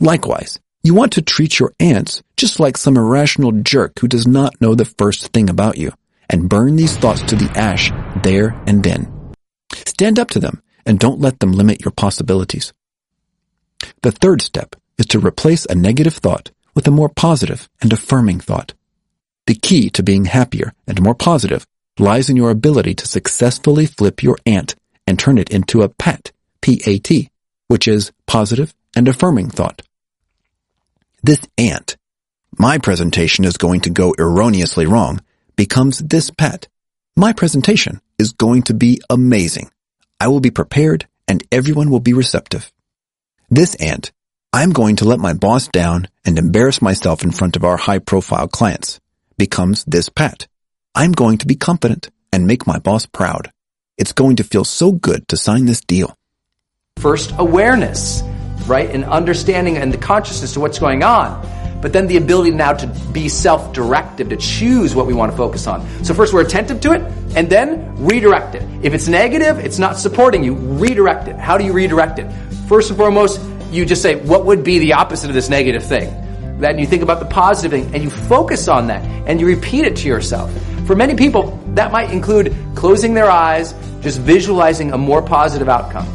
Likewise, 0.00 0.58
you 0.82 0.94
want 0.94 1.12
to 1.12 1.22
treat 1.22 1.58
your 1.58 1.72
ants 1.78 2.22
just 2.36 2.58
like 2.58 2.76
some 2.76 2.96
irrational 2.96 3.52
jerk 3.52 4.00
who 4.00 4.08
does 4.08 4.26
not 4.26 4.60
know 4.60 4.74
the 4.74 4.84
first 4.84 5.28
thing 5.28 5.48
about 5.48 5.78
you 5.78 5.92
and 6.28 6.48
burn 6.48 6.76
these 6.76 6.96
thoughts 6.96 7.22
to 7.22 7.36
the 7.36 7.50
ash 7.56 7.92
there 8.22 8.60
and 8.66 8.82
then. 8.82 9.32
Stand 9.74 10.18
up 10.18 10.30
to 10.30 10.40
them 10.40 10.62
and 10.84 10.98
don't 10.98 11.20
let 11.20 11.38
them 11.38 11.52
limit 11.52 11.84
your 11.84 11.92
possibilities. 11.92 12.72
The 14.02 14.10
third 14.10 14.42
step 14.42 14.74
is 14.98 15.06
to 15.06 15.20
replace 15.20 15.64
a 15.66 15.74
negative 15.74 16.14
thought 16.14 16.50
with 16.74 16.88
a 16.88 16.90
more 16.90 17.08
positive 17.08 17.68
and 17.80 17.92
affirming 17.92 18.40
thought. 18.40 18.74
The 19.46 19.54
key 19.54 19.90
to 19.90 20.02
being 20.02 20.24
happier 20.24 20.72
and 20.86 21.00
more 21.00 21.14
positive 21.14 21.66
lies 21.98 22.30
in 22.30 22.36
your 22.36 22.50
ability 22.50 22.94
to 22.94 23.06
successfully 23.06 23.86
flip 23.86 24.22
your 24.22 24.38
ant 24.46 24.74
and 25.06 25.18
turn 25.18 25.38
it 25.38 25.50
into 25.50 25.82
a 25.82 25.88
PAT, 25.88 26.32
P-A-T, 26.60 27.28
which 27.72 27.88
is 27.88 28.12
positive 28.26 28.74
and 28.94 29.08
affirming 29.08 29.48
thought. 29.48 29.80
This 31.22 31.40
ant, 31.56 31.96
my 32.58 32.76
presentation 32.76 33.46
is 33.46 33.56
going 33.56 33.80
to 33.80 33.88
go 33.88 34.14
erroneously 34.18 34.84
wrong, 34.84 35.22
becomes 35.56 35.96
this 36.00 36.30
PAT. 36.30 36.68
My 37.16 37.32
presentation 37.32 38.02
is 38.18 38.32
going 38.32 38.64
to 38.64 38.74
be 38.74 39.00
amazing. 39.08 39.70
I 40.20 40.28
will 40.28 40.40
be 40.40 40.50
prepared 40.50 41.06
and 41.26 41.42
everyone 41.50 41.88
will 41.90 42.00
be 42.00 42.12
receptive. 42.12 42.70
This 43.48 43.74
ant, 43.76 44.12
I'm 44.52 44.72
going 44.72 44.96
to 44.96 45.06
let 45.06 45.18
my 45.18 45.32
boss 45.32 45.68
down 45.68 46.08
and 46.26 46.36
embarrass 46.36 46.82
myself 46.82 47.22
in 47.22 47.32
front 47.32 47.56
of 47.56 47.64
our 47.64 47.78
high 47.78 48.00
profile 48.00 48.48
clients, 48.48 49.00
becomes 49.38 49.82
this 49.86 50.10
PAT. 50.10 50.46
I'm 50.94 51.12
going 51.12 51.38
to 51.38 51.46
be 51.46 51.54
confident 51.54 52.10
and 52.34 52.46
make 52.46 52.66
my 52.66 52.78
boss 52.78 53.06
proud. 53.06 53.50
It's 53.96 54.12
going 54.12 54.36
to 54.36 54.44
feel 54.44 54.64
so 54.64 54.92
good 54.92 55.26
to 55.28 55.38
sign 55.38 55.64
this 55.64 55.80
deal. 55.80 56.18
First, 57.02 57.34
awareness, 57.38 58.22
right? 58.68 58.88
And 58.88 59.04
understanding 59.04 59.76
and 59.76 59.92
the 59.92 59.98
consciousness 59.98 60.52
to 60.54 60.60
what's 60.60 60.78
going 60.78 61.02
on. 61.02 61.44
But 61.80 61.92
then 61.92 62.06
the 62.06 62.16
ability 62.16 62.52
now 62.52 62.74
to 62.74 62.86
be 63.12 63.28
self-directive, 63.28 64.28
to 64.28 64.36
choose 64.36 64.94
what 64.94 65.06
we 65.08 65.12
want 65.12 65.32
to 65.32 65.36
focus 65.36 65.66
on. 65.66 65.84
So 66.04 66.14
first 66.14 66.32
we're 66.32 66.42
attentive 66.42 66.80
to 66.82 66.92
it, 66.92 67.02
and 67.34 67.50
then 67.50 67.96
redirect 67.96 68.54
it. 68.54 68.62
If 68.84 68.94
it's 68.94 69.08
negative, 69.08 69.58
it's 69.58 69.80
not 69.80 69.98
supporting 69.98 70.44
you, 70.44 70.54
redirect 70.54 71.26
it. 71.26 71.34
How 71.34 71.58
do 71.58 71.64
you 71.64 71.72
redirect 71.72 72.20
it? 72.20 72.30
First 72.68 72.90
and 72.90 72.96
foremost, 72.96 73.40
you 73.72 73.84
just 73.84 74.00
say, 74.00 74.14
what 74.14 74.46
would 74.46 74.62
be 74.62 74.78
the 74.78 74.92
opposite 74.92 75.28
of 75.28 75.34
this 75.34 75.48
negative 75.48 75.82
thing? 75.82 76.14
Then 76.60 76.78
you 76.78 76.86
think 76.86 77.02
about 77.02 77.18
the 77.18 77.26
positive 77.26 77.72
thing, 77.72 77.92
and 77.92 78.04
you 78.04 78.10
focus 78.10 78.68
on 78.68 78.86
that, 78.86 79.02
and 79.26 79.40
you 79.40 79.48
repeat 79.48 79.84
it 79.86 79.96
to 79.96 80.06
yourself. 80.06 80.52
For 80.86 80.94
many 80.94 81.16
people, 81.16 81.58
that 81.74 81.90
might 81.90 82.12
include 82.12 82.54
closing 82.76 83.12
their 83.12 83.28
eyes, 83.28 83.74
just 84.02 84.20
visualizing 84.20 84.92
a 84.92 84.98
more 84.98 85.20
positive 85.20 85.68
outcome. 85.68 86.06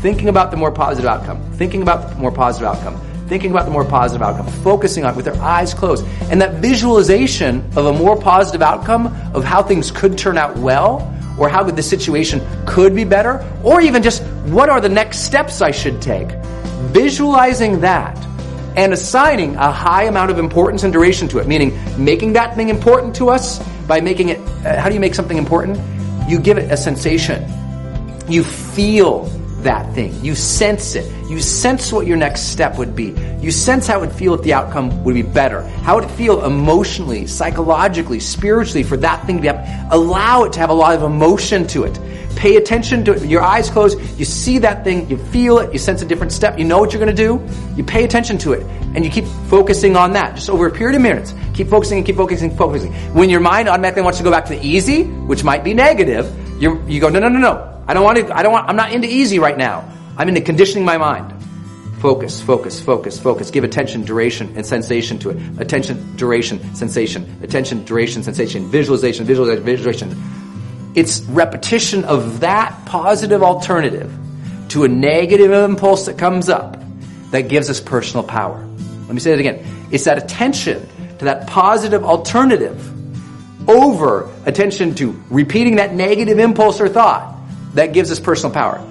Thinking 0.00 0.28
about 0.28 0.50
the 0.50 0.56
more 0.56 0.70
positive 0.70 1.10
outcome. 1.10 1.42
Thinking 1.52 1.82
about 1.82 2.10
the 2.10 2.16
more 2.16 2.30
positive 2.30 2.68
outcome. 2.68 3.00
Thinking 3.26 3.50
about 3.50 3.64
the 3.64 3.70
more 3.70 3.84
positive 3.84 4.22
outcome. 4.22 4.46
Focusing 4.62 5.04
on 5.04 5.12
it 5.12 5.16
with 5.16 5.24
their 5.24 5.40
eyes 5.42 5.74
closed. 5.74 6.06
And 6.30 6.40
that 6.40 6.54
visualization 6.62 7.68
of 7.76 7.86
a 7.86 7.92
more 7.92 8.16
positive 8.16 8.62
outcome 8.62 9.08
of 9.34 9.44
how 9.44 9.62
things 9.62 9.90
could 9.90 10.16
turn 10.16 10.38
out 10.38 10.56
well, 10.56 11.14
or 11.38 11.48
how 11.48 11.62
the 11.62 11.82
situation 11.82 12.40
could 12.66 12.94
be 12.94 13.04
better, 13.04 13.44
or 13.64 13.80
even 13.80 14.02
just 14.02 14.22
what 14.46 14.68
are 14.68 14.80
the 14.80 14.88
next 14.88 15.24
steps 15.24 15.60
I 15.62 15.70
should 15.70 16.00
take. 16.00 16.28
Visualizing 16.92 17.80
that 17.80 18.16
and 18.76 18.92
assigning 18.92 19.56
a 19.56 19.70
high 19.72 20.04
amount 20.04 20.30
of 20.30 20.38
importance 20.38 20.84
and 20.84 20.92
duration 20.92 21.26
to 21.28 21.38
it, 21.38 21.48
meaning 21.48 21.76
making 22.02 22.34
that 22.34 22.54
thing 22.54 22.68
important 22.68 23.16
to 23.16 23.28
us 23.30 23.58
by 23.88 24.00
making 24.00 24.28
it, 24.28 24.38
uh, 24.64 24.80
how 24.80 24.88
do 24.88 24.94
you 24.94 25.00
make 25.00 25.14
something 25.14 25.38
important? 25.38 25.78
You 26.28 26.38
give 26.38 26.58
it 26.58 26.70
a 26.70 26.76
sensation. 26.76 27.44
You 28.28 28.44
feel 28.44 29.24
that 29.62 29.92
thing. 29.94 30.24
You 30.24 30.34
sense 30.34 30.94
it. 30.94 31.10
You 31.28 31.40
sense 31.40 31.92
what 31.92 32.06
your 32.06 32.16
next 32.16 32.52
step 32.52 32.78
would 32.78 32.94
be. 32.94 33.14
You 33.40 33.50
sense 33.50 33.86
how 33.86 33.98
it 33.98 34.00
would 34.00 34.12
feel 34.12 34.34
if 34.34 34.42
the 34.42 34.52
outcome 34.52 35.04
would 35.04 35.14
be 35.14 35.22
better. 35.22 35.62
How 35.82 35.96
would 35.96 36.04
it 36.04 36.10
feel 36.12 36.44
emotionally, 36.44 37.26
psychologically, 37.26 38.20
spiritually 38.20 38.82
for 38.82 38.96
that 38.98 39.24
thing 39.26 39.36
to 39.36 39.42
be 39.42 39.48
up. 39.48 39.64
Allow 39.90 40.44
it 40.44 40.52
to 40.54 40.60
have 40.60 40.70
a 40.70 40.74
lot 40.74 40.94
of 40.94 41.02
emotion 41.02 41.66
to 41.68 41.84
it. 41.84 41.98
Pay 42.36 42.56
attention 42.56 43.04
to 43.04 43.14
it. 43.14 43.24
Your 43.24 43.42
eyes 43.42 43.68
closed. 43.68 43.98
You 44.16 44.24
see 44.24 44.58
that 44.58 44.84
thing. 44.84 45.10
You 45.10 45.16
feel 45.16 45.58
it. 45.58 45.72
You 45.72 45.78
sense 45.78 46.02
a 46.02 46.06
different 46.06 46.32
step. 46.32 46.56
You 46.56 46.64
know 46.64 46.78
what 46.78 46.92
you're 46.92 47.04
going 47.04 47.14
to 47.14 47.22
do. 47.22 47.44
You 47.74 47.82
pay 47.82 48.04
attention 48.04 48.38
to 48.38 48.52
it. 48.52 48.62
And 48.94 49.04
you 49.04 49.10
keep 49.10 49.24
focusing 49.48 49.96
on 49.96 50.12
that. 50.12 50.36
Just 50.36 50.48
over 50.48 50.66
a 50.66 50.70
period 50.70 50.94
of 50.94 51.02
minutes. 51.02 51.34
Keep 51.54 51.68
focusing 51.68 51.98
and 51.98 52.06
keep 52.06 52.16
focusing, 52.16 52.56
focusing. 52.56 52.92
When 53.12 53.28
your 53.28 53.40
mind 53.40 53.68
automatically 53.68 54.02
wants 54.02 54.18
to 54.18 54.24
go 54.24 54.30
back 54.30 54.44
to 54.46 54.54
the 54.54 54.64
easy, 54.64 55.02
which 55.02 55.42
might 55.42 55.64
be 55.64 55.74
negative, 55.74 56.32
you 56.62 56.80
you 56.86 57.00
go, 57.00 57.08
no, 57.08 57.18
no, 57.18 57.28
no, 57.28 57.40
no. 57.40 57.77
I 57.88 57.94
don't 57.94 58.04
want 58.04 58.18
to, 58.18 58.36
I 58.36 58.42
don't 58.44 58.52
want, 58.52 58.68
I'm 58.68 58.76
not 58.76 58.92
into 58.92 59.08
easy 59.08 59.40
right 59.40 59.56
now. 59.56 59.90
I'm 60.16 60.28
into 60.28 60.42
conditioning 60.42 60.84
my 60.84 60.98
mind. 60.98 61.34
Focus, 62.00 62.40
focus, 62.40 62.78
focus, 62.78 63.18
focus. 63.18 63.50
Give 63.50 63.64
attention, 63.64 64.04
duration, 64.04 64.52
and 64.54 64.64
sensation 64.64 65.18
to 65.20 65.30
it. 65.30 65.60
Attention, 65.60 66.16
duration, 66.16 66.74
sensation. 66.76 67.40
Attention, 67.42 67.84
duration, 67.84 68.22
sensation. 68.22 68.70
Visualization, 68.70 69.26
visualization, 69.26 69.64
visualization 69.64 70.38
it's 70.98 71.20
repetition 71.22 72.04
of 72.04 72.40
that 72.40 72.76
positive 72.84 73.42
alternative 73.42 74.12
to 74.70 74.82
a 74.82 74.88
negative 74.88 75.52
impulse 75.52 76.06
that 76.06 76.18
comes 76.18 76.48
up 76.48 76.76
that 77.30 77.42
gives 77.42 77.70
us 77.70 77.80
personal 77.80 78.24
power. 78.24 78.58
Let 79.06 79.14
me 79.14 79.20
say 79.20 79.30
that 79.30 79.38
again. 79.38 79.64
It's 79.92 80.04
that 80.04 80.18
attention 80.18 80.88
to 81.18 81.26
that 81.26 81.46
positive 81.46 82.04
alternative 82.04 82.84
over 83.68 84.28
attention 84.44 84.94
to 84.96 85.22
repeating 85.30 85.76
that 85.76 85.94
negative 85.94 86.40
impulse 86.40 86.80
or 86.80 86.88
thought 86.88 87.37
that 87.74 87.92
gives 87.92 88.10
us 88.10 88.20
personal 88.20 88.52
power. 88.52 88.84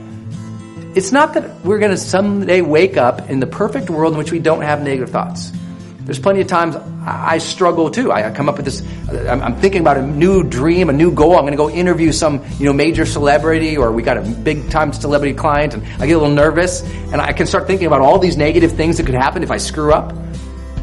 It's 0.96 1.12
not 1.12 1.36
that 1.36 1.64
we're 1.64 1.80
going 1.80 1.92
to 1.92 1.98
someday 1.98 2.62
wake 2.62 2.98
up 2.98 3.30
in 3.30 3.40
the 3.40 3.48
perfect 3.48 3.90
world 3.90 4.14
in 4.14 4.18
which 4.18 4.32
we 4.32 4.40
don't 4.40 4.62
have 4.62 4.82
negative 4.82 5.12
thoughts. 5.12 5.52
There's 6.00 6.20
plenty 6.20 6.40
of 6.40 6.48
times 6.48 6.76
I 7.06 7.38
struggle 7.38 7.92
too. 7.92 8.14
I 8.14 8.32
come 8.32 8.48
up 8.48 8.56
with 8.56 8.66
this. 8.66 8.82
I'm 9.10 9.58
thinking 9.58 9.82
about 9.82 9.98
a 9.98 10.02
new 10.02 10.42
dream, 10.42 10.90
a 10.90 10.94
new 10.94 11.12
goal. 11.12 11.36
I'm 11.36 11.42
going 11.42 11.52
to 11.52 11.58
go 11.58 11.70
interview 11.70 12.14
some, 12.14 12.46
you 12.60 12.66
know, 12.66 12.72
major 12.72 13.06
celebrity, 13.06 13.76
or 13.76 13.92
we 13.92 14.04
got 14.04 14.16
a 14.18 14.22
big 14.22 14.70
time 14.70 14.94
celebrity 14.94 15.34
client, 15.34 15.74
and 15.74 15.84
I 16.02 16.08
get 16.08 16.14
a 16.14 16.20
little 16.20 16.34
nervous, 16.34 16.82
and 17.12 17.20
I 17.20 17.34
can 17.34 17.46
start 17.46 17.68
thinking 17.68 17.88
about 17.88 18.00
all 18.00 18.20
these 18.20 18.38
negative 18.38 18.72
things 18.72 18.98
that 18.98 19.06
could 19.06 19.16
happen 19.16 19.44
if 19.44 19.52
I 19.52 19.58
screw 19.58 19.92
up. 19.92 20.16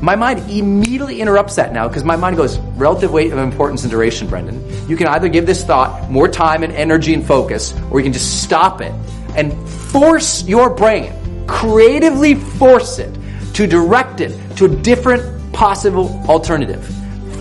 My 0.05 0.17
mind 0.17 0.51
immediately 0.51 1.23
interrupts 1.23 1.57
that 1.57 1.73
now 1.73 1.89
because 1.89 2.05
my 2.05 2.15
mind 2.15 2.37
goes 2.37 2.59
relative 2.77 3.11
weight 3.11 3.33
of 3.33 3.39
importance 3.39 3.85
and 3.85 3.91
duration, 3.91 4.29
Brendon. 4.29 4.63
You 4.87 4.99
can 4.99 5.07
either 5.07 5.31
give 5.31 5.47
this 5.47 5.65
thought 5.65 6.11
more 6.11 6.29
time 6.29 6.63
and 6.63 6.75
energy 6.75 7.15
and 7.15 7.25
focus, 7.25 7.73
or 7.91 8.01
you 8.01 8.05
can 8.05 8.13
just 8.13 8.43
stop 8.43 8.83
it 8.83 8.93
and 9.35 9.51
force 9.67 10.45
your 10.45 10.69
brain, 10.69 11.47
creatively 11.47 12.35
force 12.35 12.99
it 12.99 13.19
to 13.55 13.67
direct 13.67 14.21
it 14.21 14.39
to 14.59 14.67
a 14.67 14.69
different 14.69 15.55
possible 15.55 16.23
alternative. 16.29 16.85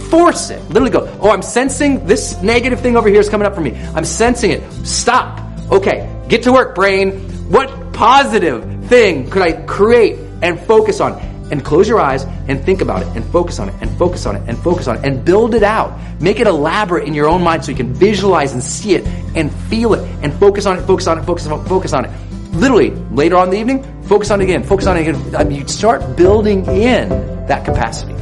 Force 0.09 0.49
it. 0.49 0.61
Literally 0.69 0.89
go, 0.89 1.17
oh, 1.19 1.31
I'm 1.31 1.41
sensing 1.41 2.05
this 2.05 2.41
negative 2.41 2.79
thing 2.79 2.95
over 2.95 3.09
here 3.09 3.19
is 3.19 3.27
coming 3.27 3.45
up 3.45 3.55
for 3.55 3.61
me. 3.61 3.75
I'm 3.93 4.05
sensing 4.05 4.51
it. 4.51 4.63
Stop. 4.85 5.41
Okay, 5.69 6.09
get 6.29 6.43
to 6.43 6.53
work, 6.53 6.75
brain. 6.75 7.19
What 7.51 7.91
positive 7.91 8.85
thing 8.85 9.29
could 9.29 9.41
I 9.41 9.51
create 9.51 10.17
and 10.41 10.57
focus 10.61 11.01
on? 11.01 11.32
And 11.53 11.63
close 11.63 11.87
your 11.87 11.99
eyes 11.99 12.23
and 12.47 12.59
think 12.65 12.81
about 12.81 13.03
it 13.03 13.07
and 13.15 13.23
focus 13.25 13.59
on 13.59 13.69
it 13.69 13.75
and 13.79 13.87
focus 13.99 14.25
on 14.25 14.35
it 14.35 14.41
and 14.47 14.57
focus 14.57 14.87
on 14.87 14.97
it 14.97 15.05
and 15.05 15.23
build 15.23 15.53
it 15.53 15.61
out. 15.61 15.93
Make 16.19 16.39
it 16.39 16.47
elaborate 16.47 17.07
in 17.07 17.13
your 17.13 17.27
own 17.27 17.43
mind 17.43 17.63
so 17.63 17.69
you 17.69 17.77
can 17.77 17.93
visualize 17.93 18.53
and 18.53 18.63
see 18.63 18.95
it 18.95 19.05
and 19.35 19.53
feel 19.69 19.93
it 19.93 20.01
and 20.23 20.33
focus 20.39 20.65
on 20.65 20.79
it, 20.79 20.81
focus 20.87 21.05
on 21.05 21.19
it, 21.19 21.25
focus 21.25 21.45
on 21.45 21.61
it, 21.61 21.67
focus 21.67 21.93
on 21.93 22.05
it 22.05 22.11
literally 22.53 22.89
later 23.11 23.37
on 23.37 23.49
in 23.49 23.51
the 23.51 23.59
evening, 23.59 24.03
focus 24.05 24.31
on 24.31 24.41
it 24.41 24.45
again, 24.45 24.63
focus 24.63 24.87
on 24.87 24.97
it 24.97 25.01
again. 25.01 25.35
I 25.35 25.43
mean, 25.43 25.59
you 25.59 25.67
start 25.67 26.17
building 26.17 26.65
in 26.65 27.09
that 27.45 27.65
capacity. 27.65 28.15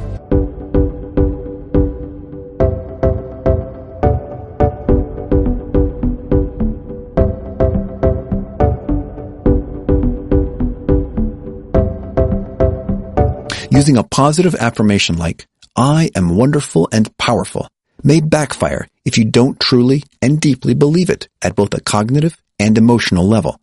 Using 13.91 14.05
a 14.05 14.07
positive 14.07 14.55
affirmation 14.55 15.17
like, 15.17 15.47
I 15.75 16.11
am 16.15 16.37
wonderful 16.37 16.87
and 16.93 17.11
powerful 17.17 17.67
may 18.01 18.21
backfire 18.21 18.87
if 19.03 19.17
you 19.17 19.25
don't 19.25 19.59
truly 19.59 20.03
and 20.21 20.39
deeply 20.39 20.73
believe 20.73 21.09
it 21.09 21.27
at 21.41 21.57
both 21.57 21.73
a 21.73 21.81
cognitive 21.81 22.41
and 22.57 22.77
emotional 22.77 23.27
level. 23.27 23.59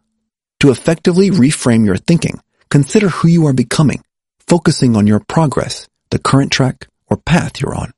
To 0.61 0.71
effectively 0.71 1.31
reframe 1.31 1.87
your 1.87 1.97
thinking, 1.97 2.43
consider 2.69 3.09
who 3.09 3.29
you 3.29 3.47
are 3.47 3.55
becoming, 3.55 4.03
focusing 4.47 4.97
on 4.97 5.07
your 5.07 5.21
progress, 5.21 5.89
the 6.11 6.19
current 6.19 6.53
track 6.53 6.89
or 7.07 7.17
path 7.17 7.63
you're 7.63 7.75
on. 7.75 7.91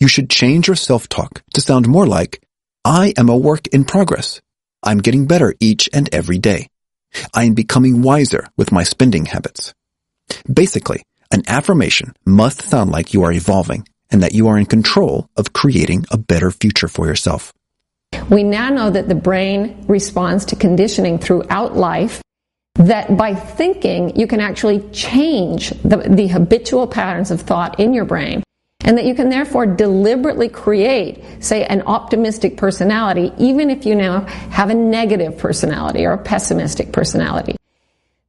You 0.00 0.08
should 0.08 0.30
change 0.30 0.68
your 0.68 0.76
self-talk 0.76 1.42
to 1.52 1.60
sound 1.60 1.86
more 1.86 2.06
like, 2.06 2.40
I 2.82 3.12
am 3.18 3.28
a 3.28 3.36
work 3.36 3.66
in 3.66 3.84
progress. 3.84 4.40
I'm 4.82 5.02
getting 5.02 5.26
better 5.26 5.54
each 5.60 5.90
and 5.92 6.08
every 6.14 6.38
day. 6.38 6.68
I 7.34 7.44
am 7.44 7.52
becoming 7.52 8.00
wiser 8.00 8.48
with 8.56 8.72
my 8.72 8.84
spending 8.84 9.26
habits. 9.26 9.74
Basically, 10.50 11.02
an 11.30 11.42
affirmation 11.46 12.14
must 12.24 12.62
sound 12.62 12.90
like 12.90 13.14
you 13.14 13.24
are 13.24 13.32
evolving 13.32 13.86
and 14.10 14.22
that 14.22 14.34
you 14.34 14.48
are 14.48 14.58
in 14.58 14.66
control 14.66 15.28
of 15.36 15.52
creating 15.52 16.04
a 16.10 16.18
better 16.18 16.50
future 16.50 16.88
for 16.88 17.06
yourself. 17.06 17.52
We 18.30 18.42
now 18.42 18.70
know 18.70 18.90
that 18.90 19.08
the 19.08 19.14
brain 19.14 19.84
responds 19.88 20.44
to 20.46 20.56
conditioning 20.56 21.18
throughout 21.18 21.76
life, 21.76 22.22
that 22.74 23.16
by 23.16 23.34
thinking, 23.34 24.16
you 24.16 24.26
can 24.26 24.40
actually 24.40 24.80
change 24.90 25.70
the, 25.82 25.96
the 25.96 26.28
habitual 26.28 26.86
patterns 26.86 27.30
of 27.30 27.40
thought 27.40 27.80
in 27.80 27.92
your 27.92 28.04
brain, 28.04 28.42
and 28.84 28.98
that 28.98 29.04
you 29.04 29.14
can 29.14 29.28
therefore 29.28 29.66
deliberately 29.66 30.48
create, 30.48 31.24
say, 31.40 31.64
an 31.64 31.82
optimistic 31.82 32.56
personality, 32.56 33.32
even 33.38 33.70
if 33.70 33.86
you 33.86 33.94
now 33.94 34.20
have 34.50 34.70
a 34.70 34.74
negative 34.74 35.38
personality 35.38 36.04
or 36.04 36.12
a 36.12 36.18
pessimistic 36.18 36.92
personality. 36.92 37.56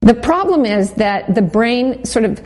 The 0.01 0.13
problem 0.13 0.65
is 0.65 0.93
that 0.93 1.33
the 1.33 1.41
brain 1.41 2.05
sort 2.05 2.25
of 2.25 2.41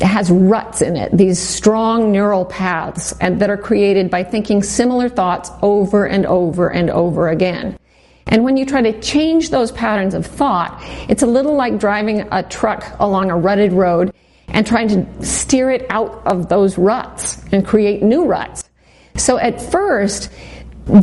has 0.00 0.30
ruts 0.30 0.82
in 0.82 0.96
it, 0.96 1.16
these 1.16 1.38
strong 1.38 2.10
neural 2.10 2.44
paths 2.44 3.14
and 3.20 3.40
that 3.40 3.50
are 3.50 3.56
created 3.56 4.10
by 4.10 4.24
thinking 4.24 4.62
similar 4.62 5.08
thoughts 5.08 5.50
over 5.62 6.06
and 6.06 6.26
over 6.26 6.68
and 6.68 6.90
over 6.90 7.28
again. 7.28 7.78
And 8.26 8.42
when 8.42 8.56
you 8.56 8.66
try 8.66 8.82
to 8.82 9.00
change 9.00 9.50
those 9.50 9.70
patterns 9.70 10.12
of 10.12 10.26
thought, 10.26 10.82
it's 11.08 11.22
a 11.22 11.26
little 11.26 11.54
like 11.54 11.78
driving 11.78 12.26
a 12.32 12.42
truck 12.42 12.84
along 12.98 13.30
a 13.30 13.36
rutted 13.36 13.72
road 13.72 14.12
and 14.48 14.66
trying 14.66 14.88
to 14.88 15.24
steer 15.24 15.70
it 15.70 15.86
out 15.90 16.26
of 16.26 16.48
those 16.48 16.76
ruts 16.76 17.44
and 17.52 17.64
create 17.64 18.02
new 18.02 18.24
ruts. 18.24 18.68
So 19.16 19.38
at 19.38 19.60
first, 19.60 20.30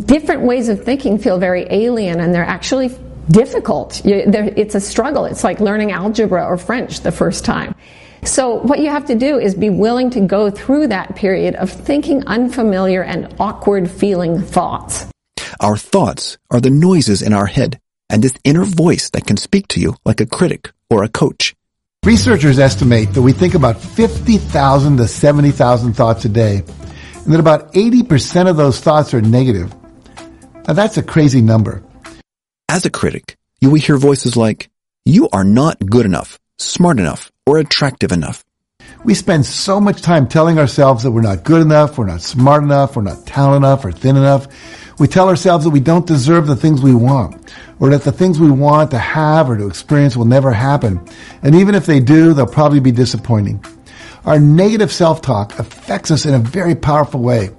different 0.04 0.42
ways 0.42 0.68
of 0.68 0.84
thinking 0.84 1.18
feel 1.18 1.38
very 1.38 1.66
alien 1.70 2.20
and 2.20 2.34
they're 2.34 2.44
actually 2.44 2.90
difficult. 3.30 4.02
It's 4.04 4.74
a 4.74 4.80
struggle. 4.80 5.24
It's 5.24 5.42
like 5.42 5.60
learning 5.60 5.92
algebra 5.92 6.44
or 6.44 6.58
French 6.58 7.00
the 7.00 7.12
first 7.12 7.46
time. 7.46 7.74
So 8.24 8.56
what 8.56 8.80
you 8.80 8.90
have 8.90 9.06
to 9.06 9.14
do 9.14 9.38
is 9.38 9.54
be 9.54 9.70
willing 9.70 10.10
to 10.10 10.20
go 10.20 10.50
through 10.50 10.88
that 10.88 11.14
period 11.14 11.54
of 11.56 11.70
thinking 11.70 12.26
unfamiliar 12.26 13.02
and 13.02 13.34
awkward 13.38 13.90
feeling 13.90 14.40
thoughts. 14.40 15.06
Our 15.60 15.76
thoughts 15.76 16.38
are 16.50 16.60
the 16.60 16.70
noises 16.70 17.22
in 17.22 17.32
our 17.32 17.46
head 17.46 17.78
and 18.10 18.22
this 18.22 18.34
inner 18.44 18.64
voice 18.64 19.10
that 19.10 19.26
can 19.26 19.36
speak 19.36 19.68
to 19.68 19.80
you 19.80 19.96
like 20.04 20.20
a 20.20 20.26
critic 20.26 20.72
or 20.90 21.04
a 21.04 21.08
coach. 21.08 21.54
Researchers 22.04 22.58
estimate 22.58 23.14
that 23.14 23.22
we 23.22 23.32
think 23.32 23.54
about 23.54 23.80
50,000 23.80 24.96
to 24.98 25.08
70,000 25.08 25.94
thoughts 25.94 26.24
a 26.24 26.28
day, 26.28 26.62
and 27.24 27.32
that 27.32 27.40
about 27.40 27.72
80% 27.72 28.48
of 28.48 28.56
those 28.56 28.78
thoughts 28.78 29.14
are 29.14 29.22
negative. 29.22 29.74
Now 30.68 30.74
that's 30.74 30.98
a 30.98 31.02
crazy 31.02 31.40
number. 31.40 31.82
As 32.68 32.84
a 32.84 32.90
critic, 32.90 33.36
you 33.60 33.70
will 33.70 33.80
hear 33.80 33.96
voices 33.96 34.36
like, 34.36 34.68
you 35.06 35.28
are 35.30 35.44
not 35.44 35.78
good 35.78 36.04
enough, 36.04 36.38
smart 36.58 36.98
enough, 36.98 37.32
or 37.46 37.58
attractive 37.58 38.12
enough. 38.12 38.44
We 39.04 39.14
spend 39.14 39.44
so 39.44 39.80
much 39.80 40.00
time 40.00 40.28
telling 40.28 40.58
ourselves 40.58 41.02
that 41.02 41.10
we're 41.10 41.20
not 41.20 41.44
good 41.44 41.60
enough, 41.60 41.98
we're 41.98 42.06
not 42.06 42.22
smart 42.22 42.62
enough, 42.62 42.96
we're 42.96 43.02
not 43.02 43.26
talented 43.26 43.58
enough, 43.58 43.84
or 43.84 43.92
thin 43.92 44.16
enough. 44.16 44.48
We 44.98 45.08
tell 45.08 45.28
ourselves 45.28 45.64
that 45.64 45.70
we 45.70 45.80
don't 45.80 46.06
deserve 46.06 46.46
the 46.46 46.56
things 46.56 46.80
we 46.80 46.94
want, 46.94 47.52
or 47.80 47.90
that 47.90 48.02
the 48.02 48.12
things 48.12 48.38
we 48.40 48.50
want 48.50 48.92
to 48.92 48.98
have 48.98 49.50
or 49.50 49.58
to 49.58 49.66
experience 49.66 50.16
will 50.16 50.24
never 50.24 50.52
happen. 50.52 51.06
And 51.42 51.54
even 51.54 51.74
if 51.74 51.84
they 51.84 52.00
do, 52.00 52.32
they'll 52.32 52.46
probably 52.46 52.80
be 52.80 52.92
disappointing. 52.92 53.62
Our 54.24 54.38
negative 54.38 54.90
self-talk 54.90 55.58
affects 55.58 56.10
us 56.10 56.24
in 56.24 56.32
a 56.32 56.38
very 56.38 56.74
powerful 56.74 57.20
way. 57.20 57.50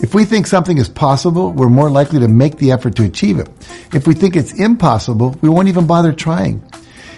If 0.00 0.14
we 0.14 0.24
think 0.24 0.46
something 0.46 0.78
is 0.78 0.88
possible, 0.88 1.52
we're 1.52 1.68
more 1.68 1.90
likely 1.90 2.20
to 2.20 2.28
make 2.28 2.56
the 2.56 2.70
effort 2.70 2.94
to 2.96 3.04
achieve 3.04 3.40
it. 3.40 3.48
If 3.92 4.06
we 4.06 4.14
think 4.14 4.36
it's 4.36 4.58
impossible, 4.58 5.36
we 5.42 5.50
won't 5.50 5.68
even 5.68 5.86
bother 5.86 6.12
trying. 6.12 6.62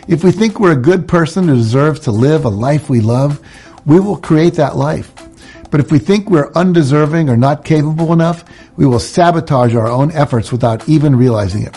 If 0.08 0.24
we 0.24 0.32
think 0.32 0.58
we're 0.58 0.72
a 0.72 0.76
good 0.76 1.06
person 1.06 1.48
who 1.48 1.56
deserves 1.56 2.00
to 2.00 2.10
live 2.10 2.44
a 2.44 2.48
life 2.48 2.88
we 2.88 3.00
love, 3.00 3.40
we 3.86 4.00
will 4.00 4.16
create 4.16 4.54
that 4.54 4.76
life. 4.76 5.12
But 5.70 5.80
if 5.80 5.92
we 5.92 5.98
think 5.98 6.28
we're 6.28 6.52
undeserving 6.52 7.28
or 7.28 7.36
not 7.36 7.64
capable 7.64 8.12
enough, 8.12 8.44
we 8.76 8.86
will 8.86 8.98
sabotage 8.98 9.74
our 9.74 9.88
own 9.88 10.10
efforts 10.10 10.50
without 10.50 10.88
even 10.88 11.16
realizing 11.16 11.62
it. 11.62 11.76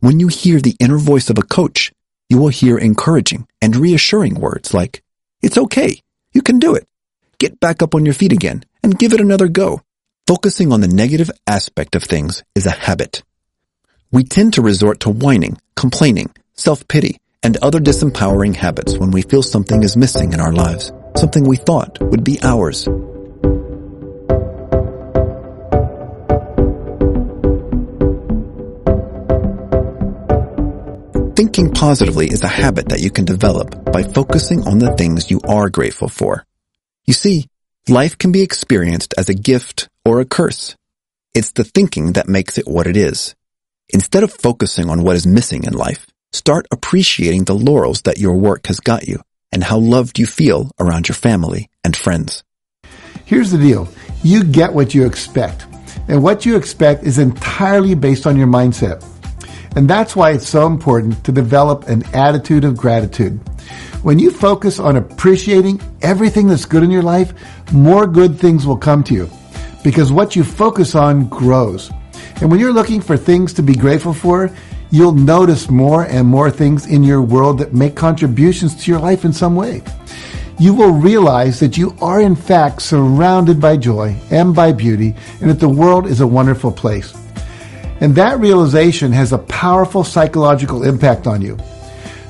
When 0.00 0.20
you 0.20 0.28
hear 0.28 0.60
the 0.60 0.76
inner 0.80 0.96
voice 0.98 1.28
of 1.28 1.38
a 1.38 1.42
coach, 1.42 1.92
you 2.28 2.38
will 2.38 2.48
hear 2.48 2.78
encouraging 2.78 3.46
and 3.60 3.76
reassuring 3.76 4.34
words 4.34 4.72
like, 4.72 5.02
it's 5.42 5.58
okay. 5.58 6.00
You 6.32 6.42
can 6.42 6.58
do 6.58 6.74
it. 6.74 6.86
Get 7.38 7.60
back 7.60 7.82
up 7.82 7.94
on 7.94 8.04
your 8.04 8.14
feet 8.14 8.32
again 8.32 8.64
and 8.82 8.98
give 8.98 9.12
it 9.12 9.20
another 9.20 9.48
go. 9.48 9.82
Focusing 10.26 10.72
on 10.72 10.80
the 10.80 10.88
negative 10.88 11.30
aspect 11.46 11.94
of 11.94 12.02
things 12.02 12.42
is 12.54 12.66
a 12.66 12.70
habit. 12.70 13.22
We 14.10 14.24
tend 14.24 14.54
to 14.54 14.62
resort 14.62 15.00
to 15.00 15.10
whining, 15.10 15.58
complaining, 15.76 16.30
self-pity, 16.54 17.18
and 17.46 17.56
other 17.58 17.78
disempowering 17.78 18.56
habits 18.56 18.98
when 18.98 19.12
we 19.12 19.22
feel 19.22 19.40
something 19.40 19.84
is 19.84 19.96
missing 19.96 20.32
in 20.32 20.40
our 20.40 20.52
lives, 20.52 20.90
something 21.14 21.44
we 21.44 21.56
thought 21.56 21.96
would 22.00 22.24
be 22.24 22.40
ours. 22.42 22.86
Thinking 31.36 31.70
positively 31.70 32.26
is 32.26 32.42
a 32.42 32.48
habit 32.48 32.88
that 32.88 33.00
you 33.00 33.12
can 33.12 33.24
develop 33.24 33.92
by 33.92 34.02
focusing 34.02 34.66
on 34.66 34.80
the 34.80 34.96
things 34.96 35.30
you 35.30 35.40
are 35.46 35.70
grateful 35.70 36.08
for. 36.08 36.44
You 37.04 37.14
see, 37.14 37.46
life 37.88 38.18
can 38.18 38.32
be 38.32 38.42
experienced 38.42 39.14
as 39.16 39.28
a 39.28 39.34
gift 39.34 39.88
or 40.04 40.18
a 40.18 40.24
curse. 40.24 40.74
It's 41.32 41.52
the 41.52 41.62
thinking 41.62 42.14
that 42.14 42.26
makes 42.26 42.58
it 42.58 42.66
what 42.66 42.88
it 42.88 42.96
is. 42.96 43.36
Instead 43.90 44.24
of 44.24 44.32
focusing 44.32 44.90
on 44.90 45.04
what 45.04 45.14
is 45.14 45.28
missing 45.28 45.62
in 45.62 45.74
life, 45.74 46.08
start 46.36 46.66
appreciating 46.70 47.44
the 47.44 47.54
laurels 47.54 48.02
that 48.02 48.18
your 48.18 48.36
work 48.36 48.66
has 48.66 48.78
got 48.80 49.08
you 49.08 49.22
and 49.50 49.64
how 49.64 49.78
loved 49.78 50.18
you 50.18 50.26
feel 50.26 50.70
around 50.78 51.08
your 51.08 51.14
family 51.14 51.70
and 51.82 51.96
friends. 51.96 52.44
Here's 53.24 53.50
the 53.50 53.58
deal. 53.58 53.88
You 54.22 54.44
get 54.44 54.72
what 54.72 54.94
you 54.94 55.06
expect. 55.06 55.66
And 56.08 56.22
what 56.22 56.46
you 56.46 56.56
expect 56.56 57.04
is 57.04 57.18
entirely 57.18 57.94
based 57.94 58.26
on 58.26 58.36
your 58.36 58.46
mindset. 58.46 59.04
And 59.74 59.88
that's 59.88 60.14
why 60.14 60.32
it's 60.32 60.48
so 60.48 60.66
important 60.66 61.24
to 61.24 61.32
develop 61.32 61.88
an 61.88 62.04
attitude 62.14 62.64
of 62.64 62.76
gratitude. 62.76 63.40
When 64.02 64.18
you 64.18 64.30
focus 64.30 64.78
on 64.78 64.96
appreciating 64.96 65.80
everything 66.02 66.46
that's 66.46 66.64
good 66.64 66.82
in 66.82 66.90
your 66.90 67.02
life, 67.02 67.32
more 67.72 68.06
good 68.06 68.38
things 68.38 68.66
will 68.66 68.76
come 68.76 69.02
to 69.04 69.14
you 69.14 69.30
because 69.82 70.12
what 70.12 70.36
you 70.36 70.44
focus 70.44 70.94
on 70.94 71.28
grows. 71.28 71.90
And 72.40 72.50
when 72.50 72.60
you're 72.60 72.72
looking 72.72 73.00
for 73.00 73.16
things 73.16 73.52
to 73.54 73.62
be 73.62 73.74
grateful 73.74 74.12
for, 74.12 74.50
you'll 74.90 75.12
notice 75.12 75.70
more 75.70 76.04
and 76.04 76.26
more 76.26 76.50
things 76.50 76.86
in 76.86 77.02
your 77.02 77.22
world 77.22 77.58
that 77.58 77.74
make 77.74 77.94
contributions 77.94 78.74
to 78.76 78.90
your 78.90 79.00
life 79.00 79.24
in 79.24 79.32
some 79.32 79.56
way. 79.56 79.82
You 80.58 80.72
will 80.74 80.92
realize 80.92 81.60
that 81.60 81.76
you 81.76 81.94
are 82.00 82.20
in 82.20 82.34
fact 82.34 82.80
surrounded 82.82 83.60
by 83.60 83.76
joy 83.76 84.16
and 84.30 84.54
by 84.54 84.72
beauty 84.72 85.14
and 85.40 85.50
that 85.50 85.60
the 85.60 85.68
world 85.68 86.06
is 86.06 86.20
a 86.20 86.26
wonderful 86.26 86.72
place. 86.72 87.14
And 88.00 88.14
that 88.14 88.40
realization 88.40 89.12
has 89.12 89.32
a 89.32 89.38
powerful 89.38 90.04
psychological 90.04 90.82
impact 90.82 91.26
on 91.26 91.42
you. 91.42 91.58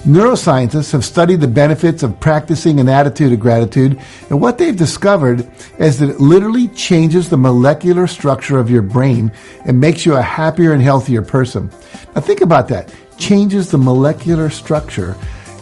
Neuroscientists 0.07 0.93
have 0.93 1.05
studied 1.05 1.41
the 1.41 1.49
benefits 1.49 2.05
of 2.05 2.21
practicing 2.21 2.79
an 2.79 2.89
attitude 2.89 3.33
of 3.33 3.41
gratitude, 3.41 4.01
and 4.31 4.41
what 4.41 4.57
they've 4.57 4.77
discovered 4.77 5.51
is 5.81 5.99
that 5.99 6.09
it 6.09 6.21
literally 6.21 6.69
changes 6.69 7.29
the 7.29 7.37
molecular 7.37 8.07
structure 8.07 8.59
of 8.59 8.71
your 8.71 8.83
brain 8.83 9.33
and 9.65 9.81
makes 9.81 10.07
you 10.07 10.15
a 10.15 10.23
happier 10.23 10.73
and 10.73 10.81
healthier 10.81 11.23
person. 11.23 11.69
Now 12.15 12.21
think 12.21 12.41
about 12.41 12.69
that. 12.69 12.95
Changes 13.19 13.73
the 13.73 13.79
molecular 13.79 14.49
structure 14.49 15.17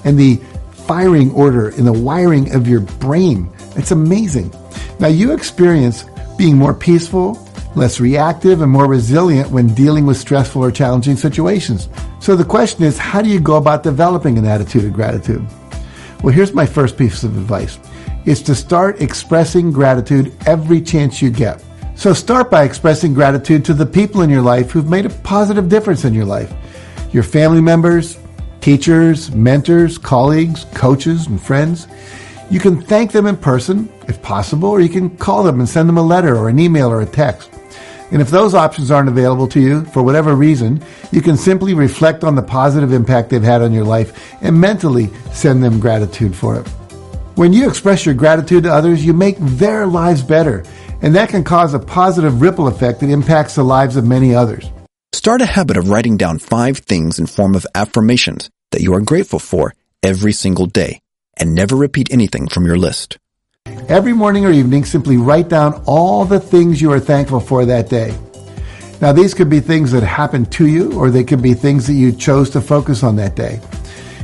and 0.05 0.19
the 0.19 0.37
firing 0.73 1.31
order 1.31 1.71
in 1.71 1.87
the 1.87 1.93
wiring 1.95 2.55
of 2.55 2.69
your 2.69 2.81
brain. 2.81 3.51
It's 3.77 3.93
amazing. 3.93 4.53
Now 5.01 5.09
you 5.09 5.33
experience 5.33 6.05
being 6.37 6.59
more 6.59 6.75
peaceful, 6.75 7.44
less 7.75 8.01
reactive, 8.01 8.61
and 8.61 8.71
more 8.71 8.87
resilient 8.87 9.51
when 9.51 9.75
dealing 9.75 10.07
with 10.07 10.17
stressful 10.17 10.63
or 10.63 10.71
challenging 10.71 11.17
situations. 11.17 11.89
So 12.21 12.37
the 12.37 12.45
question 12.45 12.85
is, 12.85 12.99
how 12.99 13.23
do 13.23 13.29
you 13.29 13.41
go 13.41 13.57
about 13.57 13.83
developing 13.83 14.39
an 14.39 14.47
attitude 14.47 14.85
of 14.85 14.93
gratitude? 14.93 15.47
Well, 16.23 16.33
here's 16.33 16.53
my 16.53 16.67
first 16.67 16.97
piece 16.97 17.23
of 17.25 17.37
advice. 17.37 17.79
It's 18.25 18.41
to 18.43 18.55
start 18.55 19.03
expressing 19.03 19.71
gratitude 19.71 20.33
every 20.47 20.81
chance 20.81 21.21
you 21.21 21.31
get. 21.31 21.63
So 21.97 22.13
start 22.13 22.51
by 22.51 22.65
expressing 22.65 23.15
gratitude 23.15 23.65
to 23.67 23.75
the 23.75 23.87
people 23.87 24.23
in 24.23 24.31
your 24.31 24.43
life 24.43 24.71
who've 24.71 24.89
made 24.89 25.07
a 25.07 25.11
positive 25.11 25.69
difference 25.69 26.05
in 26.05 26.15
your 26.15 26.25
life. 26.25 26.53
Your 27.13 27.23
family 27.23 27.61
members, 27.61 28.19
teachers, 28.61 29.31
mentors, 29.33 29.99
colleagues, 29.99 30.65
coaches, 30.75 31.27
and 31.27 31.41
friends. 31.41 31.87
You 32.51 32.61
can 32.61 32.81
thank 32.81 33.13
them 33.13 33.27
in 33.27 33.37
person, 33.37 33.93
if 34.09 34.21
possible, 34.23 34.71
or 34.71 34.81
you 34.81 34.89
can 34.89 35.17
call 35.17 35.43
them 35.43 35.61
and 35.61 35.69
send 35.69 35.89
them 35.89 35.99
a 35.99 36.03
letter 36.03 36.37
or 36.37 36.49
an 36.49 36.59
email 36.59 36.91
or 36.91 37.03
a 37.03 37.07
text. 37.07 37.54
And 38.11 38.21
if 38.23 38.31
those 38.31 38.55
options 38.55 38.91
aren't 38.91 39.09
available 39.09 39.49
to 39.49 39.61
you 39.61 39.85
for 39.87 40.03
whatever 40.03 40.35
reason, 40.35 40.83
you 41.11 41.23
can 41.23 41.37
simply 41.37 41.75
reflect 41.75 42.23
on 42.23 42.35
the 42.35 42.43
positive 42.43 42.93
impact 42.93 43.31
they've 43.31 43.43
had 43.43 43.63
on 43.63 43.73
your 43.73 43.85
life 43.85 44.35
and 44.43 44.61
mentally 44.61 45.11
send 45.33 45.63
them 45.63 45.81
gratitude 45.81 46.35
for 46.35 46.61
it. 46.61 46.69
When 47.35 47.53
you 47.53 47.69
express 47.69 48.07
your 48.07 48.15
gratitude 48.15 48.63
to 48.65 48.73
others, 48.73 49.05
you 49.05 49.13
make 49.13 49.37
their 49.39 49.87
lives 49.87 50.23
better, 50.23 50.63
and 51.03 51.17
that 51.17 51.31
can 51.31 51.43
cause 51.43 51.75
a 51.75 51.81
positive 51.81 52.41
ripple 52.41 52.69
effect 52.69 53.01
that 53.01 53.11
impacts 53.11 53.57
the 53.57 53.65
lives 53.65 53.97
of 53.97 54.07
many 54.07 54.35
others. 54.35 54.71
Start 55.13 55.41
a 55.41 55.47
habit 55.47 55.77
of 55.77 55.89
writing 55.89 56.17
down 56.17 56.39
five 56.39 56.79
things 56.79 57.19
in 57.19 57.27
form 57.27 57.57
of 57.57 57.67
affirmations 57.75 58.51
that 58.71 58.83
you 58.83 58.95
are 58.95 59.01
grateful 59.01 59.41
for 59.41 59.75
every 60.03 60.33
single 60.33 60.67
day, 60.67 61.01
and 61.37 61.55
never 61.55 61.75
repeat 61.75 62.13
anything 62.13 62.47
from 62.47 62.67
your 62.67 62.79
list. 62.79 63.19
Every 63.89 64.15
morning 64.15 64.47
or 64.47 64.51
evening, 64.51 64.87
simply 64.87 65.19
write 65.19 65.51
down 65.51 65.83
all 65.87 66.25
the 66.25 66.41
things 66.41 66.81
you 66.81 66.91
are 66.93 67.01
thankful 67.01 67.39
for 67.39 67.67
that 67.67 67.91
day. 67.91 68.17
Now, 69.03 69.13
these 69.13 69.35
could 69.35 69.51
be 69.51 69.61
things 69.61 69.93
that 69.93 70.03
happened 70.03 70.51
to 70.53 70.67
you, 70.67 70.93
or 70.95 71.11
they 71.11 71.23
could 71.23 71.43
be 71.43 71.53
things 71.53 71.87
that 71.89 71.93
you 71.93 72.11
chose 72.11 72.49
to 72.51 72.63
focus 72.63 73.03
on 73.03 73.17
that 73.17 73.37
day. 73.37 73.61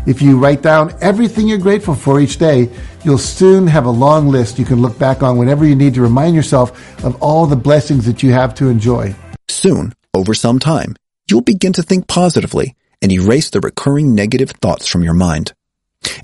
If 0.07 0.23
you 0.23 0.39
write 0.39 0.63
down 0.63 0.95
everything 1.03 1.47
you're 1.47 1.59
grateful 1.59 1.95
for 1.95 2.21
each 2.21 2.39
day, 2.39 2.71
you'll 3.05 3.19
soon 3.19 3.67
have 3.67 3.85
a 3.85 3.91
long 3.91 4.29
list 4.29 4.59
you 4.59 4.65
can 4.65 4.81
look 4.81 4.99
back 4.99 5.23
on 5.23 5.37
whenever 5.37 5.67
you 5.67 5.77
need 5.77 5.93
to 5.95 6.01
remind 6.01 6.35
yourself 6.35 7.05
of 7.05 7.23
all 7.23 7.47
the 7.47 7.55
blessings 7.55 8.07
that 8.07 8.23
you 8.23 8.33
have 8.33 8.55
to 8.55 8.69
enjoy. 8.69 9.15
Soon, 9.49 9.93
over 10.15 10.33
some 10.33 10.59
time, 10.59 10.97
you'll 11.29 11.43
begin 11.43 11.75
to 11.75 11.83
think 11.83 12.09
positively 12.09 12.77
and 13.03 13.13
erase 13.13 13.51
the 13.51 13.61
recurring 13.61 14.15
negative 14.15 14.53
thoughts 14.63 14.87
from 14.87 15.03
your 15.03 15.15
mind. 15.15 15.53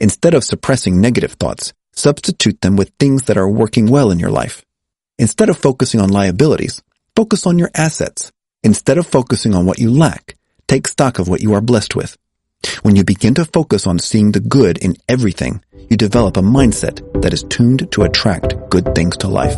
Instead 0.01 0.33
of 0.33 0.42
suppressing 0.42 1.03
negative 1.03 1.33
thoughts, 1.33 1.75
Substitute 1.96 2.61
them 2.61 2.76
with 2.76 2.92
things 3.00 3.22
that 3.22 3.38
are 3.38 3.48
working 3.48 3.87
well 3.87 4.11
in 4.11 4.18
your 4.18 4.30
life. 4.30 4.62
Instead 5.18 5.48
of 5.48 5.56
focusing 5.56 5.98
on 5.98 6.11
liabilities, 6.11 6.82
focus 7.16 7.46
on 7.46 7.59
your 7.59 7.70
assets. 7.74 8.30
Instead 8.62 8.98
of 8.98 9.06
focusing 9.06 9.54
on 9.54 9.64
what 9.64 9.78
you 9.78 9.90
lack, 9.90 10.37
take 10.68 10.87
stock 10.87 11.18
of 11.18 11.26
what 11.26 11.40
you 11.40 11.54
are 11.54 11.62
blessed 11.62 11.96
with. 11.96 12.18
When 12.82 12.96
you 12.96 13.04
begin 13.04 13.32
to 13.35 13.46
focus 13.46 13.87
on 13.87 13.98
seeing 13.98 14.32
the 14.32 14.40
good 14.40 14.76
in 14.76 14.96
everything, 15.09 15.62
you 15.88 15.96
develop 15.96 16.37
a 16.37 16.42
mindset 16.42 17.22
that 17.22 17.32
is 17.32 17.44
tuned 17.44 17.90
to 17.92 18.02
attract 18.02 18.54
good 18.68 18.94
things 18.94 19.16
to 19.18 19.28
life. 19.28 19.56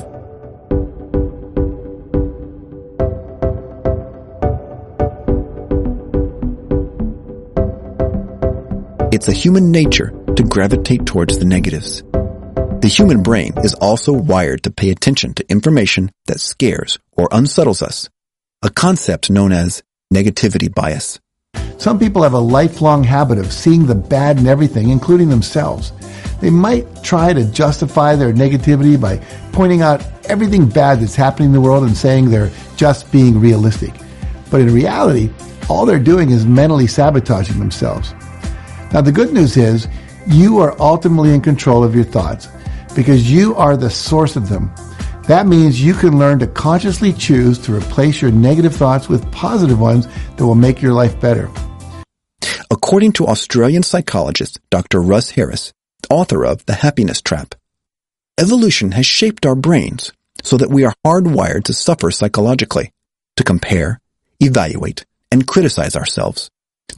It's 9.11 9.27
a 9.27 9.33
human 9.33 9.73
nature 9.73 10.13
to 10.39 10.45
gravitate 10.45 11.05
towards 11.05 11.37
the 11.41 11.45
negatives. 11.45 12.05
The 12.13 12.89
human 12.89 13.25
brain 13.25 13.55
is 13.65 13.75
also 13.75 14.13
wired 14.13 14.63
to 14.63 14.71
pay 14.71 14.91
attention 14.91 15.35
to 15.35 15.51
information 15.51 16.13
that 16.27 16.39
scares 16.39 16.97
or 17.11 17.29
unsettles 17.33 17.83
us, 17.83 18.09
a 18.63 18.71
concept 18.71 19.31
known 19.31 19.51
as 19.51 19.83
negativity 20.15 20.73
bias. 20.73 21.19
Some 21.79 21.99
people 21.99 22.23
have 22.23 22.35
a 22.35 22.39
lifelong 22.39 23.03
habit 23.03 23.39
of 23.39 23.53
seeing 23.53 23.87
the 23.87 23.97
bad 23.97 24.39
in 24.39 24.47
everything, 24.47 24.91
including 24.91 25.29
themselves. 25.29 25.91
They 26.41 26.51
might 26.51 27.03
try 27.03 27.33
to 27.33 27.45
justify 27.47 28.15
their 28.15 28.33
negativity 28.33 29.01
by 29.01 29.17
pointing 29.51 29.83
out 29.83 30.07
everything 30.27 30.69
bad 30.69 31.01
that's 31.01 31.17
happening 31.17 31.49
in 31.49 31.53
the 31.53 31.61
world 31.61 31.83
and 31.83 31.97
saying 31.97 32.31
they're 32.31 32.53
just 32.77 33.11
being 33.11 33.41
realistic. 33.41 33.93
But 34.53 34.61
in 34.61 34.73
reality, 34.73 35.31
all 35.69 35.85
they're 35.85 35.99
doing 35.99 36.31
is 36.31 36.47
mentally 36.47 36.87
sabotaging 36.87 37.59
themselves. 37.59 38.15
Now, 38.93 39.01
the 39.01 39.13
good 39.13 39.33
news 39.33 39.57
is 39.57 39.89
you 40.29 40.59
are 40.59 40.77
ultimately 40.81 41.35
in 41.35 41.41
control 41.41 41.83
of 41.83 41.95
your 41.95 42.05
thoughts 42.05 42.49
because 42.95 43.31
you 43.31 43.55
are 43.55 43.77
the 43.77 43.89
source 43.89 44.37
of 44.37 44.49
them. 44.49 44.71
That 45.27 45.47
means 45.47 45.83
you 45.83 45.95
can 45.95 46.19
learn 46.19 46.39
to 46.41 46.47
consciously 46.47 47.13
choose 47.13 47.59
to 47.61 47.75
replace 47.75 48.21
your 48.21 48.31
negative 48.31 48.75
thoughts 48.75 49.09
with 49.09 49.31
positive 49.33 49.81
ones 49.81 50.07
that 50.37 50.47
will 50.47 50.55
make 50.55 50.83
your 50.83 50.93
life 50.93 51.19
better. 51.21 51.51
According 52.71 53.13
to 53.13 53.27
Australian 53.27 53.83
psychologist 53.83 54.61
Dr. 54.71 55.01
Russ 55.01 55.31
Harris, 55.31 55.73
author 56.11 56.45
of 56.45 56.65
The 56.67 56.75
Happiness 56.75 57.23
Trap, 57.23 57.55
evolution 58.39 58.93
has 58.93 59.07
shaped 59.07 59.47
our 59.47 59.55
brains 59.55 60.13
so 60.43 60.57
that 60.59 60.71
we 60.71 60.85
are 60.85 60.95
hardwired 61.07 61.65
to 61.65 61.73
suffer 61.73 62.11
psychologically, 62.11 62.93
to 63.37 63.45
compare, 63.45 64.01
evaluate, 64.41 65.05
and 65.31 65.47
criticize 65.47 65.97
ourselves, 65.97 66.51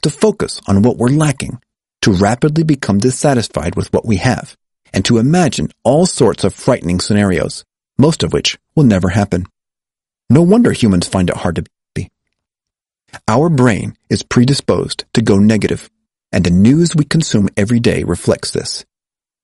to 0.02 0.10
focus 0.10 0.60
on 0.66 0.82
what 0.82 0.96
we're 0.96 1.08
lacking, 1.08 1.60
to 2.02 2.12
rapidly 2.12 2.62
become 2.62 2.98
dissatisfied 2.98 3.76
with 3.76 3.92
what 3.92 4.06
we 4.06 4.16
have, 4.16 4.56
and 4.92 5.04
to 5.04 5.18
imagine 5.18 5.70
all 5.84 6.06
sorts 6.06 6.44
of 6.44 6.54
frightening 6.54 7.00
scenarios, 7.00 7.64
most 7.98 8.22
of 8.22 8.32
which 8.32 8.58
will 8.74 8.84
never 8.84 9.10
happen. 9.10 9.46
No 10.28 10.42
wonder 10.42 10.72
humans 10.72 11.06
find 11.06 11.28
it 11.28 11.36
hard 11.36 11.56
to 11.56 11.64
be. 11.94 12.10
Our 13.28 13.48
brain 13.48 13.96
is 14.08 14.22
predisposed 14.22 15.04
to 15.14 15.22
go 15.22 15.38
negative, 15.38 15.90
and 16.32 16.44
the 16.44 16.50
news 16.50 16.94
we 16.94 17.04
consume 17.04 17.48
every 17.56 17.80
day 17.80 18.04
reflects 18.04 18.50
this. 18.50 18.84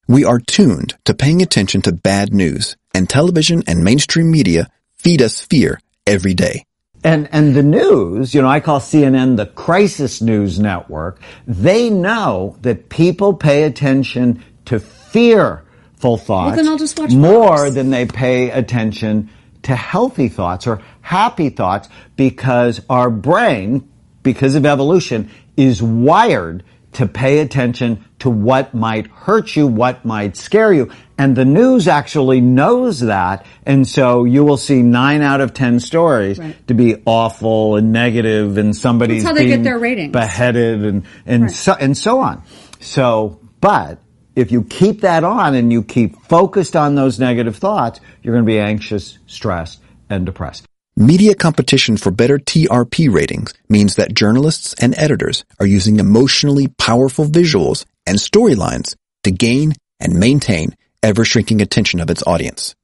We 0.09 0.25
are 0.25 0.39
tuned 0.39 0.97
to 1.05 1.15
paying 1.15 1.43
attention 1.43 1.83
to 1.83 1.93
bad 1.93 2.33
news, 2.33 2.77
and 2.95 3.09
television 3.09 3.65
and 3.67 3.83
mainstream 3.83 4.31
media 4.31 4.69
feed 4.95 5.21
us 5.21 5.41
fear 5.41 5.81
every 6.07 6.35
day. 6.35 6.65
And, 7.07 7.29
and 7.31 7.55
the 7.55 7.63
news, 7.63 8.35
you 8.35 8.43
know, 8.43 8.49
I 8.49 8.59
call 8.59 8.81
CNN 8.81 9.37
the 9.37 9.47
crisis 9.47 10.21
news 10.21 10.59
network. 10.59 11.21
They 11.47 11.89
know 11.89 12.57
that 12.63 12.89
people 12.89 13.35
pay 13.35 13.63
attention 13.63 14.43
to 14.65 14.81
fearful 14.81 16.17
thoughts 16.17 16.57
then 16.57 16.67
I'll 16.67 16.77
just 16.77 16.99
watch 16.99 17.13
more 17.13 17.71
than 17.71 17.91
they 17.91 18.07
pay 18.07 18.51
attention 18.51 19.31
to 19.63 19.77
healthy 19.77 20.29
thoughts 20.29 20.67
or 20.67 20.83
happy 21.01 21.49
thoughts 21.51 21.89
because 22.17 22.81
our 22.91 23.09
brain, 23.09 23.89
because 24.25 24.57
of 24.57 24.67
evolution, 24.67 25.31
is 25.57 25.81
wired 25.81 26.65
to 26.97 27.07
pay 27.07 27.39
attention 27.41 28.05
to 28.19 28.31
what 28.31 28.75
might 28.75 29.07
hurt 29.07 29.55
you, 29.55 29.67
what 29.67 30.05
might 30.05 30.37
scare 30.37 30.73
you. 30.73 30.91
And 31.19 31.37
the 31.37 31.45
news 31.45 31.89
actually 31.89 32.41
knows 32.41 33.01
that. 33.01 33.45
And 33.65 33.87
so 33.87 34.25
you 34.25 34.45
will 34.45 34.57
see 34.57 34.83
nine 34.83 35.23
out 35.23 35.41
of 35.41 35.53
ten 35.55 35.79
stories 35.81 36.39
Right. 36.39 36.57
to 36.69 36.75
be 36.75 36.97
awful 37.07 37.77
and 37.77 37.93
negative 37.93 38.57
and 38.59 38.75
somebody's 38.75 39.23
That's 39.25 39.39
how 39.39 39.43
they 39.45 39.49
get 39.49 39.63
their 39.63 39.79
ratings. 39.79 40.13
beheaded 40.13 40.85
and, 40.85 41.03
and 41.27 41.43
Right. 41.45 41.51
so, 41.51 41.73
and 41.79 41.97
so 41.97 42.21
on. 42.21 42.43
So, 42.81 43.41
but 43.61 43.99
if 44.35 44.51
you 44.53 44.63
keep 44.63 45.03
that 45.03 45.25
on 45.25 45.55
and 45.55 45.71
you 45.73 45.83
keep 45.83 46.17
focused 46.29 46.77
on 46.77 46.95
those 46.95 47.19
negative 47.21 47.57
thoughts, 47.57 48.01
you're 48.23 48.35
going 48.35 48.45
to 48.45 48.51
be 48.51 48.59
anxious, 48.59 49.19
stressed, 49.27 49.81
and 50.11 50.25
depressed. 50.27 50.67
Media 50.99 51.35
competition 51.35 51.99
for 51.99 52.11
better 52.11 52.39
TRP 52.39 53.13
ratings 53.13 53.53
means 53.69 53.97
that 53.97 54.15
journalists 54.15 54.75
and 54.81 54.97
editors 54.97 55.45
are 55.61 55.67
using 55.67 56.01
emotionally 56.01 56.69
powerful 56.69 57.27
visuals 57.27 57.85
and 58.07 58.17
storylines 58.17 58.97
to 59.23 59.31
gain 59.31 59.75
and 60.01 60.19
maintain 60.19 60.75
ever-shrinking 61.03 61.61
attention 61.61 62.01
of 62.01 62.09
its 62.09 62.27
audience. 62.27 62.75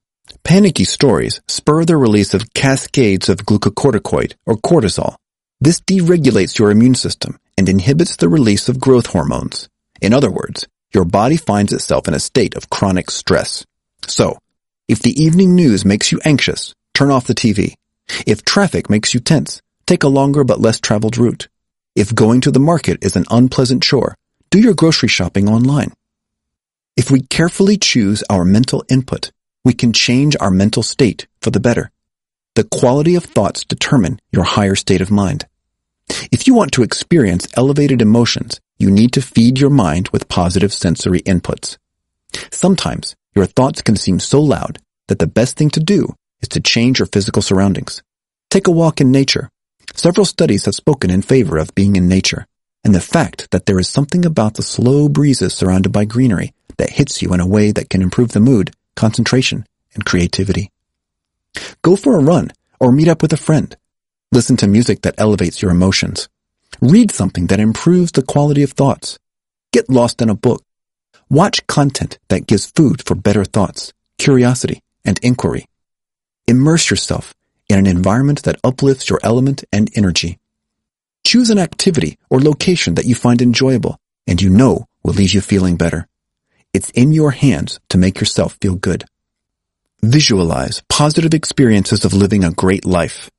Panicky 0.45 0.85
stories 0.85 1.41
spur 1.49 1.87
the 1.87 1.97
release 1.97 2.35
of 2.35 2.53
cascades 2.53 3.31
of 3.31 3.47
glucocorticoid 3.47 4.35
or 4.45 4.57
cortisol. 4.57 5.17
This 5.63 5.81
deregulates 5.81 6.59
your 6.59 6.71
immune 6.71 6.97
system 6.97 7.39
and 7.57 7.67
inhibits 7.67 8.17
the 8.17 8.29
release 8.29 8.69
of 8.69 8.79
growth 8.79 9.07
hormones. 9.07 9.71
In 10.03 10.13
other 10.13 10.31
words, 10.31 10.69
your 10.93 11.07
body 11.07 11.39
finds 11.39 11.73
itself 11.73 12.09
in 12.09 12.13
a 12.13 12.21
state 12.21 12.57
of 12.57 12.69
chronic 12.69 13.11
stress. 13.11 13.65
So, 14.07 14.37
if 14.87 15.01
the 15.01 15.19
evening 15.19 15.55
news 15.55 15.87
makes 15.87 16.13
you 16.13 16.21
anxious, 16.27 16.75
turn 16.93 17.11
off 17.11 17.27
the 17.27 17.35
TV. 17.35 17.73
If 18.27 18.45
traffic 18.45 18.91
makes 18.91 19.15
you 19.15 19.21
tense, 19.21 19.63
take 19.87 20.03
a 20.03 20.09
longer 20.09 20.45
but 20.45 20.61
less 20.61 20.81
traveled 20.81 21.19
route. 21.19 21.49
If 21.95 22.15
going 22.15 22.41
to 22.43 22.51
the 22.51 22.61
market 22.61 23.05
is 23.05 23.17
an 23.17 23.27
unpleasant 23.31 23.83
chore, 23.83 24.17
do 24.51 24.59
your 24.59 24.75
grocery 24.75 25.09
shopping 25.09 25.49
online. 25.49 25.93
If 26.97 27.11
we 27.11 27.23
carefully 27.23 27.77
choose 27.77 28.23
our 28.29 28.45
mental 28.45 28.85
input, 28.89 29.31
we 29.65 29.73
can 29.73 29.93
change 29.93 30.37
our 30.41 30.51
mental 30.51 30.83
state 30.83 31.27
for 31.41 31.51
the 31.51 31.61
better. 31.61 31.91
The 32.55 32.65
quality 32.65 33.15
of 33.15 33.25
thoughts 33.25 33.65
determine 33.65 34.21
your 34.31 34.45
higher 34.45 34.75
state 34.75 35.01
of 35.01 35.11
mind. 35.11 35.47
If 36.31 36.47
you 36.47 36.55
want 36.55 36.73
to 36.73 36.83
experience 36.83 37.47
elevated 37.55 38.03
emotions, 38.03 38.61
you 38.79 38.91
need 38.91 39.13
to 39.13 39.23
feed 39.23 39.59
your 39.59 39.71
mind 39.71 40.09
with 40.09 40.29
positive 40.29 40.73
sensory 40.73 41.21
inputs. 41.21 41.79
Sometimes 42.51 43.17
your 43.35 43.47
thoughts 43.47 43.81
can 43.81 43.97
seem 43.97 44.19
so 44.19 44.41
loud 44.41 44.79
that 45.09 45.19
the 45.19 45.27
best 45.27 45.57
thing 45.57 45.71
to 45.71 45.81
do 45.81 46.15
is 46.43 46.49
to 46.51 46.61
change 46.61 46.99
your 46.99 47.07
physical 47.07 47.41
surroundings. 47.41 48.03
Take 48.51 48.67
a 48.67 48.73
walk 48.73 49.01
in 49.01 49.11
nature. 49.11 49.49
Several 49.95 50.25
studies 50.25 50.65
have 50.67 50.75
spoken 50.75 51.11
in 51.11 51.23
favor 51.23 51.59
of 51.59 51.75
being 51.75 51.97
in 51.97 52.09
nature, 52.09 52.47
and 52.85 52.95
the 52.95 53.01
fact 53.01 53.51
that 53.51 53.67
there 53.67 53.79
is 53.79 53.89
something 53.89 54.27
about 54.27 54.55
the 54.55 54.63
slow 54.63 55.09
breezes 55.09 55.55
surrounded 55.55 55.93
by 55.93 56.05
greenery 56.05 56.53
that 56.77 56.91
hits 56.91 57.23
you 57.23 57.33
in 57.33 57.41
a 57.41 57.47
way 57.47 57.73
that 57.73 57.91
can 57.91 58.03
improve 58.03 58.33
the 58.33 58.41
mood, 58.41 58.73
concentration, 58.97 59.65
and 59.95 60.05
creativity. 60.05 60.71
Go 61.83 61.97
for 61.97 62.17
a 62.17 62.23
run 62.23 62.51
or 62.81 62.93
meet 62.93 63.09
up 63.09 63.23
with 63.23 63.33
a 63.33 63.37
friend. 63.37 63.77
Listen 64.33 64.57
to 64.57 64.67
music 64.67 65.03
that 65.03 65.15
elevates 65.19 65.61
your 65.61 65.71
emotions. 65.71 66.29
Read 66.81 67.11
something 67.11 67.47
that 67.49 67.61
improves 67.61 68.13
the 68.13 68.23
quality 68.23 68.63
of 68.63 68.73
thoughts. 68.73 69.19
Get 69.73 69.91
lost 69.91 70.23
in 70.23 70.29
a 70.29 70.35
book. 70.35 70.63
Watch 71.29 71.67
content 71.67 72.19
that 72.29 72.47
gives 72.47 72.67
food 72.67 73.07
for 73.07 73.15
better 73.15 73.45
thoughts, 73.45 73.93
curiosity, 74.19 74.81
and 75.05 75.19
inquiry. 75.23 75.67
Immerse 76.47 76.91
yourself 76.91 77.35
in 77.69 77.79
an 77.79 77.87
environment 77.87 78.43
that 78.43 78.61
uplifts 78.65 79.09
your 79.09 79.21
element 79.23 79.65
and 79.73 79.91
energy. 79.95 80.39
Choose 81.25 81.51
an 81.51 81.59
activity 81.59 82.19
or 82.29 82.41
location 82.41 82.95
that 82.95 83.07
you 83.07 83.15
find 83.15 83.41
enjoyable 83.41 83.99
and 84.27 84.43
you 84.43 84.51
know 84.51 84.87
will 85.03 85.15
leave 85.15 85.35
you 85.35 85.41
feeling 85.41 85.77
better. 85.77 86.09
It's 86.73 86.91
in 86.91 87.13
your 87.13 87.31
hands 87.31 87.79
to 87.91 87.99
make 87.99 88.19
yourself 88.19 88.59
feel 88.61 88.75
good. 88.75 89.05
Visualize 90.03 90.83
positive 90.89 91.33
experiences 91.33 92.05
of 92.05 92.13
living 92.13 92.45
a 92.45 92.51
great 92.51 92.85
life. 92.85 93.31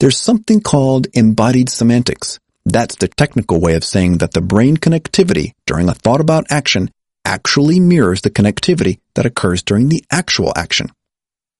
There's 0.00 0.18
something 0.18 0.60
called 0.60 1.06
embodied 1.12 1.68
semantics. 1.68 2.40
That's 2.64 2.96
the 2.96 3.08
technical 3.08 3.60
way 3.60 3.74
of 3.76 3.84
saying 3.84 4.18
that 4.18 4.32
the 4.32 4.40
brain 4.40 4.76
connectivity 4.76 5.52
during 5.66 5.88
a 5.88 5.94
thought 5.94 6.20
about 6.20 6.50
action 6.50 6.90
actually 7.24 7.80
mirrors 7.80 8.22
the 8.22 8.30
connectivity 8.30 8.98
that 9.14 9.26
occurs 9.26 9.62
during 9.62 9.88
the 9.88 10.04
actual 10.10 10.52
action. 10.56 10.90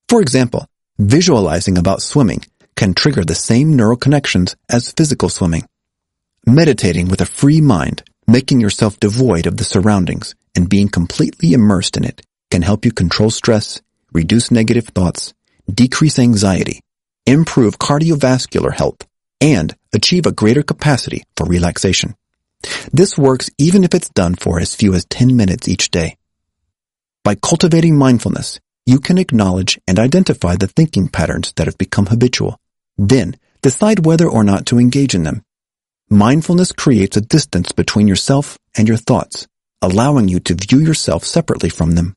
For 0.09 0.21
example, 0.21 0.67
visualizing 1.01 1.79
about 1.79 2.03
swimming 2.03 2.45
can 2.77 2.93
trigger 2.93 3.25
the 3.25 3.35
same 3.35 3.75
neural 3.75 3.97
connections 3.97 4.55
as 4.71 4.93
physical 4.93 5.31
swimming. 5.31 5.67
Meditating 6.47 7.09
with 7.09 7.23
a 7.23 7.27
free 7.27 7.61
mind, 7.61 8.03
making 8.27 8.61
yourself 8.61 9.01
devoid 9.01 9.47
of 9.47 9.57
the 9.57 9.65
surroundings 9.65 10.35
and 10.55 10.69
being 10.69 10.89
completely 10.89 11.53
immersed 11.53 11.97
in 11.97 12.05
it 12.05 12.21
can 12.51 12.63
help 12.63 12.85
you 12.85 12.93
control 12.93 13.31
stress, 13.31 13.81
reduce 14.13 14.51
negative 14.51 14.89
thoughts, 14.89 15.33
decrease 15.73 16.19
anxiety, 16.19 16.81
improve 17.27 17.79
cardiovascular 17.79 18.73
health, 18.73 19.07
and 19.41 19.75
achieve 19.95 20.27
a 20.27 20.33
greater 20.33 20.63
capacity 20.63 21.25
for 21.37 21.47
relaxation. 21.47 22.15
This 22.93 23.17
works 23.17 23.49
even 23.57 23.85
if 23.85 23.95
it's 23.95 24.11
done 24.11 24.35
for 24.35 24.61
as 24.61 24.75
few 24.75 24.93
as 24.95 25.07
10 25.07 25.35
minutes 25.35 25.67
each 25.67 25.91
day. 25.91 26.17
By 27.25 27.37
cultivating 27.37 27.97
mindfulness, 27.97 28.61
you 28.91 28.99
can 28.99 29.19
acknowledge 29.19 29.79
and 29.87 30.01
identify 30.01 30.57
the 30.57 30.67
thinking 30.67 31.07
patterns 31.07 31.53
that 31.53 31.69
have 31.69 31.79
become 31.79 32.07
habitual. 32.07 32.59
Then, 32.99 33.37
decide 33.63 34.05
whether 34.05 34.29
or 34.29 34.43
not 34.43 34.67
to 34.67 34.81
engage 34.81 35.15
in 35.15 35.23
them. 35.23 35.45
Mindfulness 36.09 36.73
creates 36.73 37.17
a 37.17 37.21
distance 37.21 37.71
between 37.71 38.09
yourself 38.09 38.59
and 38.77 38.89
your 38.89 38.97
thoughts, 38.97 39.47
allowing 39.81 40.27
you 40.27 40.41
to 40.41 40.55
view 40.55 40.81
yourself 40.81 41.23
separately 41.25 41.69
from 41.69 41.93
them. 41.93 42.17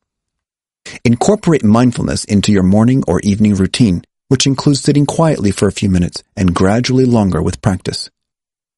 Incorporate 1.05 1.63
mindfulness 1.63 2.23
into 2.23 2.51
your 2.51 2.63
morning 2.63 3.03
or 3.07 3.19
evening 3.19 3.53
routine, 3.53 4.01
which 4.29 4.47
includes 4.47 4.81
sitting 4.81 5.05
quietly 5.05 5.51
for 5.51 5.67
a 5.67 5.71
few 5.79 5.91
minutes 5.91 6.23
and 6.35 6.55
gradually 6.55 7.05
longer 7.05 7.43
with 7.43 7.61
practice. 7.61 8.09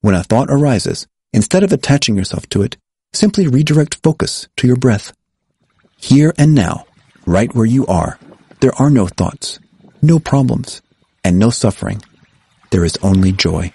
When 0.01 0.15
a 0.15 0.23
thought 0.23 0.49
arises, 0.49 1.07
instead 1.31 1.63
of 1.63 1.71
attaching 1.71 2.17
yourself 2.17 2.49
to 2.49 2.61
it, 2.61 2.75
simply 3.13 3.47
redirect 3.47 4.01
focus 4.03 4.49
to 4.57 4.67
your 4.67 4.75
breath. 4.75 5.13
Here 5.97 6.33
and 6.37 6.53
now, 6.53 6.85
right 7.25 7.53
where 7.53 7.65
you 7.65 7.85
are, 7.87 8.19
there 8.61 8.75
are 8.79 8.89
no 8.89 9.07
thoughts, 9.07 9.59
no 10.01 10.19
problems, 10.19 10.81
and 11.23 11.39
no 11.39 11.49
suffering. 11.49 12.01
There 12.71 12.85
is 12.85 12.97
only 13.01 13.31
joy. 13.31 13.73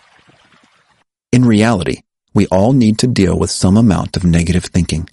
In 1.32 1.44
reality, 1.44 2.02
we 2.34 2.46
all 2.48 2.72
need 2.72 2.98
to 3.00 3.06
deal 3.06 3.38
with 3.38 3.50
some 3.50 3.76
amount 3.76 4.16
of 4.16 4.24
negative 4.24 4.64
thinking. 4.64 5.08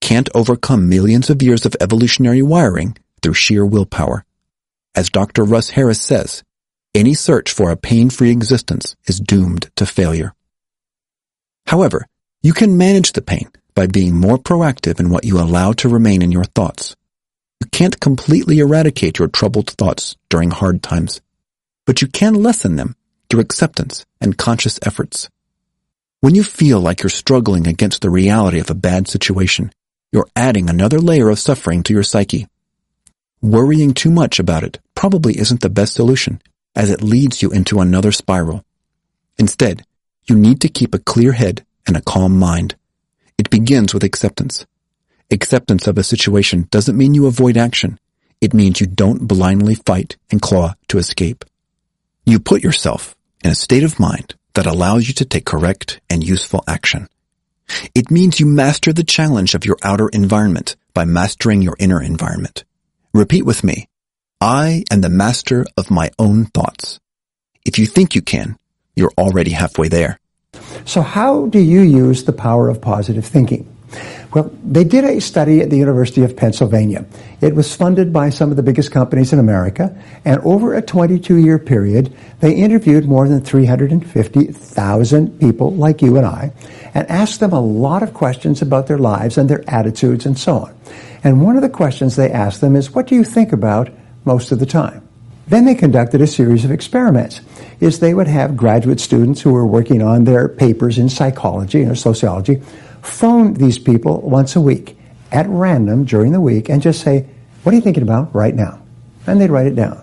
Can't 0.00 0.28
overcome 0.34 0.88
millions 0.88 1.30
of 1.30 1.42
years 1.42 1.64
of 1.64 1.76
evolutionary 1.80 2.42
wiring 2.42 2.96
through 3.22 3.34
sheer 3.34 3.64
willpower. 3.64 4.24
As 4.94 5.08
Dr. 5.08 5.44
Russ 5.44 5.70
Harris 5.70 6.00
says, 6.00 6.42
any 6.94 7.14
search 7.14 7.50
for 7.50 7.70
a 7.70 7.76
pain-free 7.76 8.30
existence 8.30 8.94
is 9.06 9.18
doomed 9.18 9.70
to 9.76 9.86
failure. 9.86 10.32
However, 11.66 12.06
you 12.42 12.52
can 12.52 12.76
manage 12.76 13.12
the 13.12 13.22
pain 13.22 13.48
by 13.74 13.86
being 13.86 14.14
more 14.14 14.38
proactive 14.38 15.00
in 15.00 15.10
what 15.10 15.24
you 15.24 15.40
allow 15.40 15.72
to 15.72 15.88
remain 15.88 16.22
in 16.22 16.30
your 16.30 16.44
thoughts. 16.44 16.94
You 17.64 17.70
can't 17.70 17.98
completely 17.98 18.58
eradicate 18.58 19.18
your 19.18 19.28
troubled 19.28 19.70
thoughts 19.70 20.16
during 20.28 20.50
hard 20.50 20.82
times, 20.82 21.22
but 21.86 22.02
you 22.02 22.08
can 22.08 22.34
lessen 22.34 22.76
them 22.76 22.94
through 23.30 23.40
acceptance 23.40 24.04
and 24.20 24.36
conscious 24.36 24.78
efforts. 24.82 25.30
When 26.20 26.34
you 26.34 26.44
feel 26.44 26.78
like 26.78 27.02
you're 27.02 27.08
struggling 27.08 27.66
against 27.66 28.02
the 28.02 28.10
reality 28.10 28.58
of 28.58 28.68
a 28.68 28.74
bad 28.74 29.08
situation, 29.08 29.72
you're 30.12 30.28
adding 30.36 30.68
another 30.68 31.00
layer 31.00 31.30
of 31.30 31.38
suffering 31.38 31.82
to 31.84 31.94
your 31.94 32.02
psyche. 32.02 32.46
Worrying 33.40 33.94
too 33.94 34.10
much 34.10 34.38
about 34.38 34.62
it 34.62 34.78
probably 34.94 35.38
isn't 35.38 35.62
the 35.62 35.70
best 35.70 35.94
solution, 35.94 36.42
as 36.76 36.90
it 36.90 37.00
leads 37.00 37.40
you 37.40 37.50
into 37.50 37.80
another 37.80 38.12
spiral. 38.12 38.62
Instead, 39.38 39.86
you 40.28 40.36
need 40.36 40.60
to 40.60 40.68
keep 40.68 40.94
a 40.94 40.98
clear 40.98 41.32
head 41.32 41.64
and 41.86 41.96
a 41.96 42.02
calm 42.02 42.38
mind. 42.38 42.74
It 43.38 43.48
begins 43.48 43.94
with 43.94 44.04
acceptance. 44.04 44.66
Acceptance 45.30 45.86
of 45.86 45.98
a 45.98 46.04
situation 46.04 46.68
doesn't 46.70 46.96
mean 46.96 47.14
you 47.14 47.26
avoid 47.26 47.56
action. 47.56 47.98
It 48.40 48.54
means 48.54 48.80
you 48.80 48.86
don't 48.86 49.26
blindly 49.26 49.74
fight 49.74 50.16
and 50.30 50.40
claw 50.40 50.74
to 50.88 50.98
escape. 50.98 51.44
You 52.26 52.38
put 52.38 52.62
yourself 52.62 53.16
in 53.42 53.50
a 53.50 53.54
state 53.54 53.84
of 53.84 53.98
mind 53.98 54.34
that 54.54 54.66
allows 54.66 55.08
you 55.08 55.14
to 55.14 55.24
take 55.24 55.44
correct 55.44 56.00
and 56.08 56.22
useful 56.22 56.62
action. 56.66 57.08
It 57.94 58.10
means 58.10 58.38
you 58.38 58.46
master 58.46 58.92
the 58.92 59.04
challenge 59.04 59.54
of 59.54 59.64
your 59.64 59.76
outer 59.82 60.08
environment 60.08 60.76
by 60.92 61.04
mastering 61.04 61.62
your 61.62 61.76
inner 61.78 62.02
environment. 62.02 62.64
Repeat 63.12 63.44
with 63.44 63.64
me. 63.64 63.88
I 64.40 64.84
am 64.90 65.00
the 65.00 65.08
master 65.08 65.64
of 65.76 65.90
my 65.90 66.10
own 66.18 66.46
thoughts. 66.46 67.00
If 67.64 67.78
you 67.78 67.86
think 67.86 68.14
you 68.14 68.22
can, 68.22 68.58
you're 68.94 69.12
already 69.16 69.52
halfway 69.52 69.88
there. 69.88 70.20
So 70.84 71.00
how 71.00 71.46
do 71.46 71.58
you 71.58 71.80
use 71.80 72.24
the 72.24 72.32
power 72.32 72.68
of 72.68 72.80
positive 72.80 73.24
thinking? 73.24 73.73
Well, 74.32 74.50
they 74.64 74.84
did 74.84 75.04
a 75.04 75.20
study 75.20 75.60
at 75.60 75.70
the 75.70 75.76
University 75.76 76.24
of 76.24 76.36
Pennsylvania. 76.36 77.04
It 77.40 77.54
was 77.54 77.74
funded 77.74 78.12
by 78.12 78.30
some 78.30 78.50
of 78.50 78.56
the 78.56 78.62
biggest 78.62 78.90
companies 78.90 79.32
in 79.32 79.38
America, 79.38 79.96
and 80.24 80.40
over 80.40 80.74
a 80.74 80.82
22 80.82 81.36
year 81.36 81.58
period, 81.58 82.12
they 82.40 82.54
interviewed 82.54 83.06
more 83.06 83.28
than 83.28 83.40
350,000 83.40 85.40
people 85.40 85.72
like 85.74 86.02
you 86.02 86.16
and 86.16 86.26
I 86.26 86.52
and 86.94 87.08
asked 87.10 87.40
them 87.40 87.52
a 87.52 87.60
lot 87.60 88.02
of 88.02 88.14
questions 88.14 88.62
about 88.62 88.86
their 88.86 88.98
lives 88.98 89.38
and 89.38 89.48
their 89.48 89.68
attitudes 89.68 90.26
and 90.26 90.38
so 90.38 90.58
on. 90.58 90.74
And 91.22 91.42
one 91.42 91.56
of 91.56 91.62
the 91.62 91.68
questions 91.68 92.16
they 92.16 92.30
asked 92.30 92.60
them 92.60 92.76
is, 92.76 92.90
What 92.90 93.06
do 93.06 93.14
you 93.14 93.24
think 93.24 93.52
about 93.52 93.90
most 94.24 94.52
of 94.52 94.58
the 94.58 94.66
time? 94.66 95.06
Then 95.46 95.66
they 95.66 95.74
conducted 95.74 96.22
a 96.22 96.26
series 96.26 96.64
of 96.64 96.70
experiments. 96.70 97.40
Is 97.80 97.98
they 97.98 98.14
would 98.14 98.28
have 98.28 98.56
graduate 98.56 99.00
students 99.00 99.42
who 99.42 99.52
were 99.52 99.66
working 99.66 100.00
on 100.00 100.24
their 100.24 100.48
papers 100.48 100.98
in 100.98 101.08
psychology 101.08 101.84
or 101.84 101.94
sociology 101.94 102.62
phone 103.04 103.54
these 103.54 103.78
people 103.78 104.20
once 104.20 104.56
a 104.56 104.60
week 104.60 104.96
at 105.30 105.46
random 105.48 106.04
during 106.04 106.32
the 106.32 106.40
week 106.40 106.68
and 106.68 106.82
just 106.82 107.02
say, 107.02 107.26
What 107.62 107.72
are 107.72 107.76
you 107.76 107.82
thinking 107.82 108.02
about 108.02 108.34
right 108.34 108.54
now? 108.54 108.80
And 109.26 109.40
they'd 109.40 109.50
write 109.50 109.66
it 109.66 109.76
down. 109.76 110.00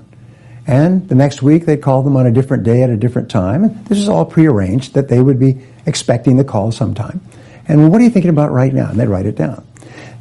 And 0.68 1.08
the 1.10 1.16
next 1.16 1.42
week 1.42 1.66
they'd 1.66 1.82
call 1.82 2.04
them 2.04 2.16
on 2.16 2.26
a 2.26 2.32
different 2.32 2.64
day 2.64 2.84
at 2.84 2.90
a 2.90 2.98
different 2.98 3.30
time. 3.30 3.64
And 3.64 3.86
this 3.86 3.98
is 3.98 4.10
all 4.10 4.26
prearranged 4.26 4.94
that 4.94 5.10
they 5.10 5.22
would 5.22 5.40
be 5.40 5.60
expecting 5.86 6.38
the 6.38 6.44
call 6.44 6.72
sometime. 6.72 7.22
And 7.68 7.92
what 7.92 8.02
are 8.02 8.04
you 8.04 8.10
thinking 8.10 8.30
about 8.30 8.52
right 8.52 8.74
now? 8.74 8.90
And 8.90 9.00
they'd 9.00 9.08
write 9.08 9.26
it 9.26 9.36
down. 9.36 9.66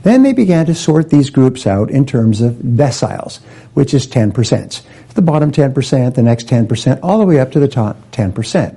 Then 0.02 0.22
they 0.22 0.32
began 0.32 0.66
to 0.66 0.74
sort 0.74 1.10
these 1.10 1.28
groups 1.30 1.66
out 1.66 1.90
in 1.90 2.06
terms 2.06 2.40
of 2.40 2.54
deciles, 2.54 3.40
which 3.74 3.92
is 3.92 4.06
10%. 4.06 4.82
The 5.14 5.22
bottom 5.22 5.52
10%, 5.52 6.14
the 6.14 6.22
next 6.22 6.46
10%, 6.46 7.00
all 7.02 7.18
the 7.18 7.26
way 7.26 7.38
up 7.38 7.52
to 7.52 7.60
the 7.60 7.68
top 7.68 7.96
10%. 8.12 8.76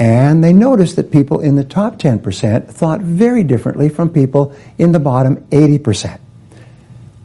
And 0.00 0.42
they 0.42 0.54
noticed 0.54 0.96
that 0.96 1.12
people 1.12 1.40
in 1.40 1.56
the 1.56 1.64
top 1.64 1.98
10% 1.98 2.66
thought 2.68 3.02
very 3.02 3.44
differently 3.44 3.90
from 3.90 4.08
people 4.08 4.56
in 4.78 4.92
the 4.92 4.98
bottom 4.98 5.36
80%. 5.50 6.18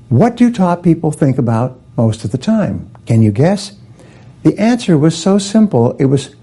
What 0.10 0.36
do 0.36 0.52
top 0.52 0.84
people 0.84 1.12
think 1.12 1.38
about 1.38 1.80
most 1.96 2.26
of 2.26 2.32
the 2.32 2.38
time? 2.38 2.92
Can 3.06 3.22
you 3.22 3.32
guess? 3.32 3.78
The 4.44 4.60
answer 4.60 4.98
was 4.98 5.18
so 5.18 5.38
simple, 5.38 5.96
it 5.98 6.06
was 6.06 6.36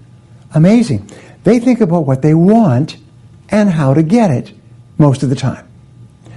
amazing. 0.55 1.07
They 1.43 1.59
think 1.59 1.81
about 1.81 2.07
what 2.07 2.23
they 2.23 2.33
want 2.33 2.97
and 3.49 3.69
how 3.69 3.93
to 3.93 4.01
get 4.01 4.31
it 4.31 4.53
most 4.97 5.21
of 5.21 5.29
the 5.29 5.35
time. 5.35 5.67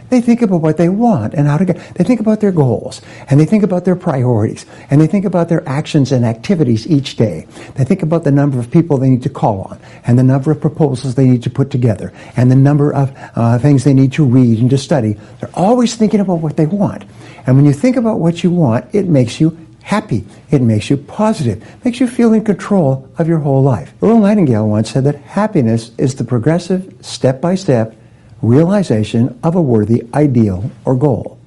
They 0.09 0.21
think 0.21 0.43
about 0.43 0.61
what 0.61 0.77
they 0.77 0.89
want 0.89 1.35
and 1.35 1.47
how 1.47 1.57
to 1.57 1.65
get. 1.65 1.77
They 1.95 2.05
think 2.05 2.21
about 2.21 2.41
their 2.41 2.53
goals 2.53 3.03
and 3.29 3.41
they 3.41 3.45
think 3.45 3.65
about 3.65 3.85
their 3.85 3.97
priorities 3.97 4.67
and 4.91 5.01
they 5.01 5.07
think 5.07 5.25
about 5.25 5.49
their 5.49 5.69
actions 5.69 6.13
and 6.13 6.25
activities 6.25 6.87
each 6.87 7.17
day. 7.17 7.47
They 7.75 7.85
think 7.85 8.03
about 8.03 8.25
the 8.25 8.31
number 8.31 8.59
of 8.59 8.71
people 8.71 8.99
they 8.99 9.11
need 9.11 9.23
to 9.25 9.31
call 9.31 9.63
on 9.63 9.81
and 10.05 10.19
the 10.19 10.23
number 10.23 10.51
of 10.51 10.61
proposals 10.61 11.15
they 11.15 11.27
need 11.27 11.43
to 11.43 11.51
put 11.51 11.71
together 11.71 12.13
and 12.37 12.51
the 12.51 12.57
number 12.57 12.93
of 12.93 13.13
uh, 13.35 13.59
things 13.59 13.85
they 13.85 13.95
need 13.95 14.13
to 14.13 14.25
read 14.25 14.61
and 14.61 14.71
to 14.71 14.79
study. 14.79 15.17
They're 15.41 15.51
always 15.55 15.97
thinking 15.97 16.21
about 16.21 16.41
what 16.41 16.57
they 16.57 16.67
want. 16.67 17.05
And 17.47 17.57
when 17.57 17.65
you 17.65 17.73
think 17.73 17.97
about 17.97 18.21
what 18.21 18.45
you 18.45 18.51
want, 18.51 18.95
it 18.95 19.09
makes 19.09 19.41
you 19.41 19.59
happy. 19.83 20.25
It 20.51 20.63
makes 20.63 20.91
you 20.91 20.97
positive. 20.97 21.65
Makes 21.85 22.01
you 22.01 22.09
feel 22.09 22.33
in 22.33 22.45
control 22.45 23.09
of 23.19 23.29
your 23.29 23.39
whole 23.39 23.63
life. 23.63 23.93
Earl 24.03 24.19
Nightingale 24.19 24.69
once 24.69 24.91
said 24.91 25.05
that 25.05 25.17
happiness 25.17 25.93
is 25.97 26.17
the 26.17 26.25
progressive, 26.25 26.93
step 27.01 27.41
by 27.41 27.55
step 27.55 27.97
realization 28.43 29.39
of 29.43 29.55
a 29.55 29.63
worthy 29.63 30.07
ideal 30.15 30.71
or 30.85 30.95
goal. 30.95 31.39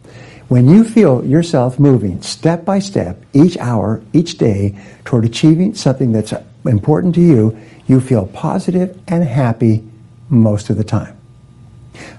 When 0.48 0.68
you 0.68 0.84
feel 0.84 1.24
yourself 1.24 1.80
moving 1.80 2.22
step 2.22 2.66
by 2.66 2.80
step, 2.80 3.24
each 3.34 3.58
hour, 3.58 4.02
each 4.14 4.40
day, 4.40 4.80
toward 5.06 5.26
achieving 5.26 5.76
something 5.76 6.12
that's 6.12 6.34
important 6.66 7.14
to 7.16 7.22
you, 7.22 7.60
you 7.88 8.02
feel 8.02 8.26
positive 8.26 9.00
and 9.08 9.24
happy 9.24 9.84
most 10.30 10.70
of 10.70 10.78
the 10.78 10.84
time. 10.84 11.16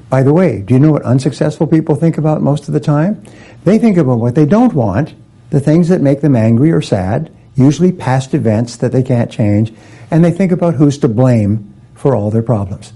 By 0.08 0.22
the 0.22 0.32
way, 0.32 0.60
do 0.60 0.74
you 0.74 0.80
know 0.80 0.92
what 0.92 1.02
unsuccessful 1.02 1.66
people 1.66 1.94
think 1.94 2.18
about 2.18 2.42
most 2.42 2.68
of 2.68 2.74
the 2.74 2.80
time? 2.80 3.24
They 3.64 3.78
think 3.78 3.96
about 3.96 4.18
what 4.18 4.34
they 4.34 4.46
don't 4.46 4.74
want, 4.74 5.14
the 5.50 5.60
things 5.60 5.88
that 5.88 6.00
make 6.00 6.20
them 6.20 6.36
angry 6.36 6.70
or 6.70 6.82
sad, 6.82 7.32
usually 7.56 7.92
past 7.92 8.34
events 8.34 8.76
that 8.76 8.92
they 8.92 9.02
can't 9.02 9.30
change, 9.30 9.72
and 10.10 10.24
they 10.24 10.30
think 10.30 10.52
about 10.52 10.74
who's 10.74 10.98
to 10.98 11.08
blame 11.08 11.74
for 11.94 12.14
all 12.14 12.30
their 12.30 12.42
problems. 12.42 12.92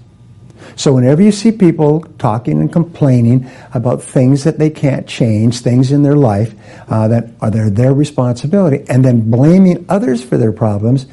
So 0.76 0.92
whenever 0.92 1.22
you 1.22 1.32
see 1.32 1.52
people 1.52 2.00
talking 2.18 2.60
and 2.60 2.72
complaining 2.72 3.48
about 3.74 4.02
things 4.02 4.44
that 4.44 4.58
they 4.58 4.70
can't 4.70 5.06
change, 5.06 5.60
things 5.60 5.92
in 5.92 6.02
their 6.02 6.16
life 6.16 6.54
uh, 6.88 7.08
that 7.08 7.30
are 7.40 7.50
their, 7.50 7.70
their 7.70 7.94
responsibility, 7.94 8.84
and 8.88 9.04
then 9.04 9.30
blaming 9.30 9.84
others 9.88 10.24
for 10.24 10.36
their 10.36 10.52
problems, 10.52 11.06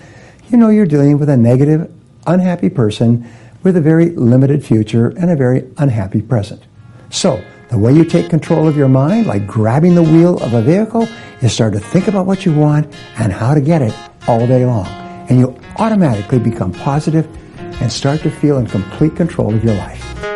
you 0.50 0.58
know 0.58 0.70
you're 0.70 0.86
dealing 0.86 1.20
with 1.20 1.30
a 1.30 1.38
negative, 1.38 1.92
unhappy 2.26 2.70
person 2.70 3.28
with 3.64 3.78
a 3.78 3.82
very 3.82 4.10
limited 4.12 4.66
future 4.66 5.10
and 5.10 5.30
a 5.30 5.36
very 5.36 5.70
unhappy 5.78 6.22
present. 6.22 6.64
So, 7.10 7.44
the 7.70 7.78
way 7.78 7.94
you 7.94 8.04
take 8.04 8.30
control 8.30 8.68
of 8.68 8.76
your 8.76 8.90
mind, 8.90 9.28
like 9.28 9.48
grabbing 9.48 9.96
the 9.96 10.04
wheel 10.04 10.38
of 10.44 10.54
a 10.54 10.62
vehicle, 10.62 11.08
is 11.42 11.54
start 11.54 11.72
to 11.74 11.80
think 11.80 12.10
about 12.10 12.26
what 12.26 12.46
you 12.46 12.54
want 12.54 12.94
and 13.18 13.32
how 13.32 13.54
to 13.54 13.62
get 13.62 13.82
it 13.82 13.94
all 14.28 14.46
day 14.46 14.66
long. 14.66 14.88
And 15.30 15.40
you 15.40 15.58
automatically 15.78 16.40
become 16.40 16.74
positive 16.74 17.30
and 17.82 17.92
start 17.92 18.22
to 18.22 18.32
feel 18.32 18.58
in 18.60 18.68
complete 18.68 19.16
control 19.16 19.54
of 19.54 19.64
your 19.64 19.76
life. 19.76 20.31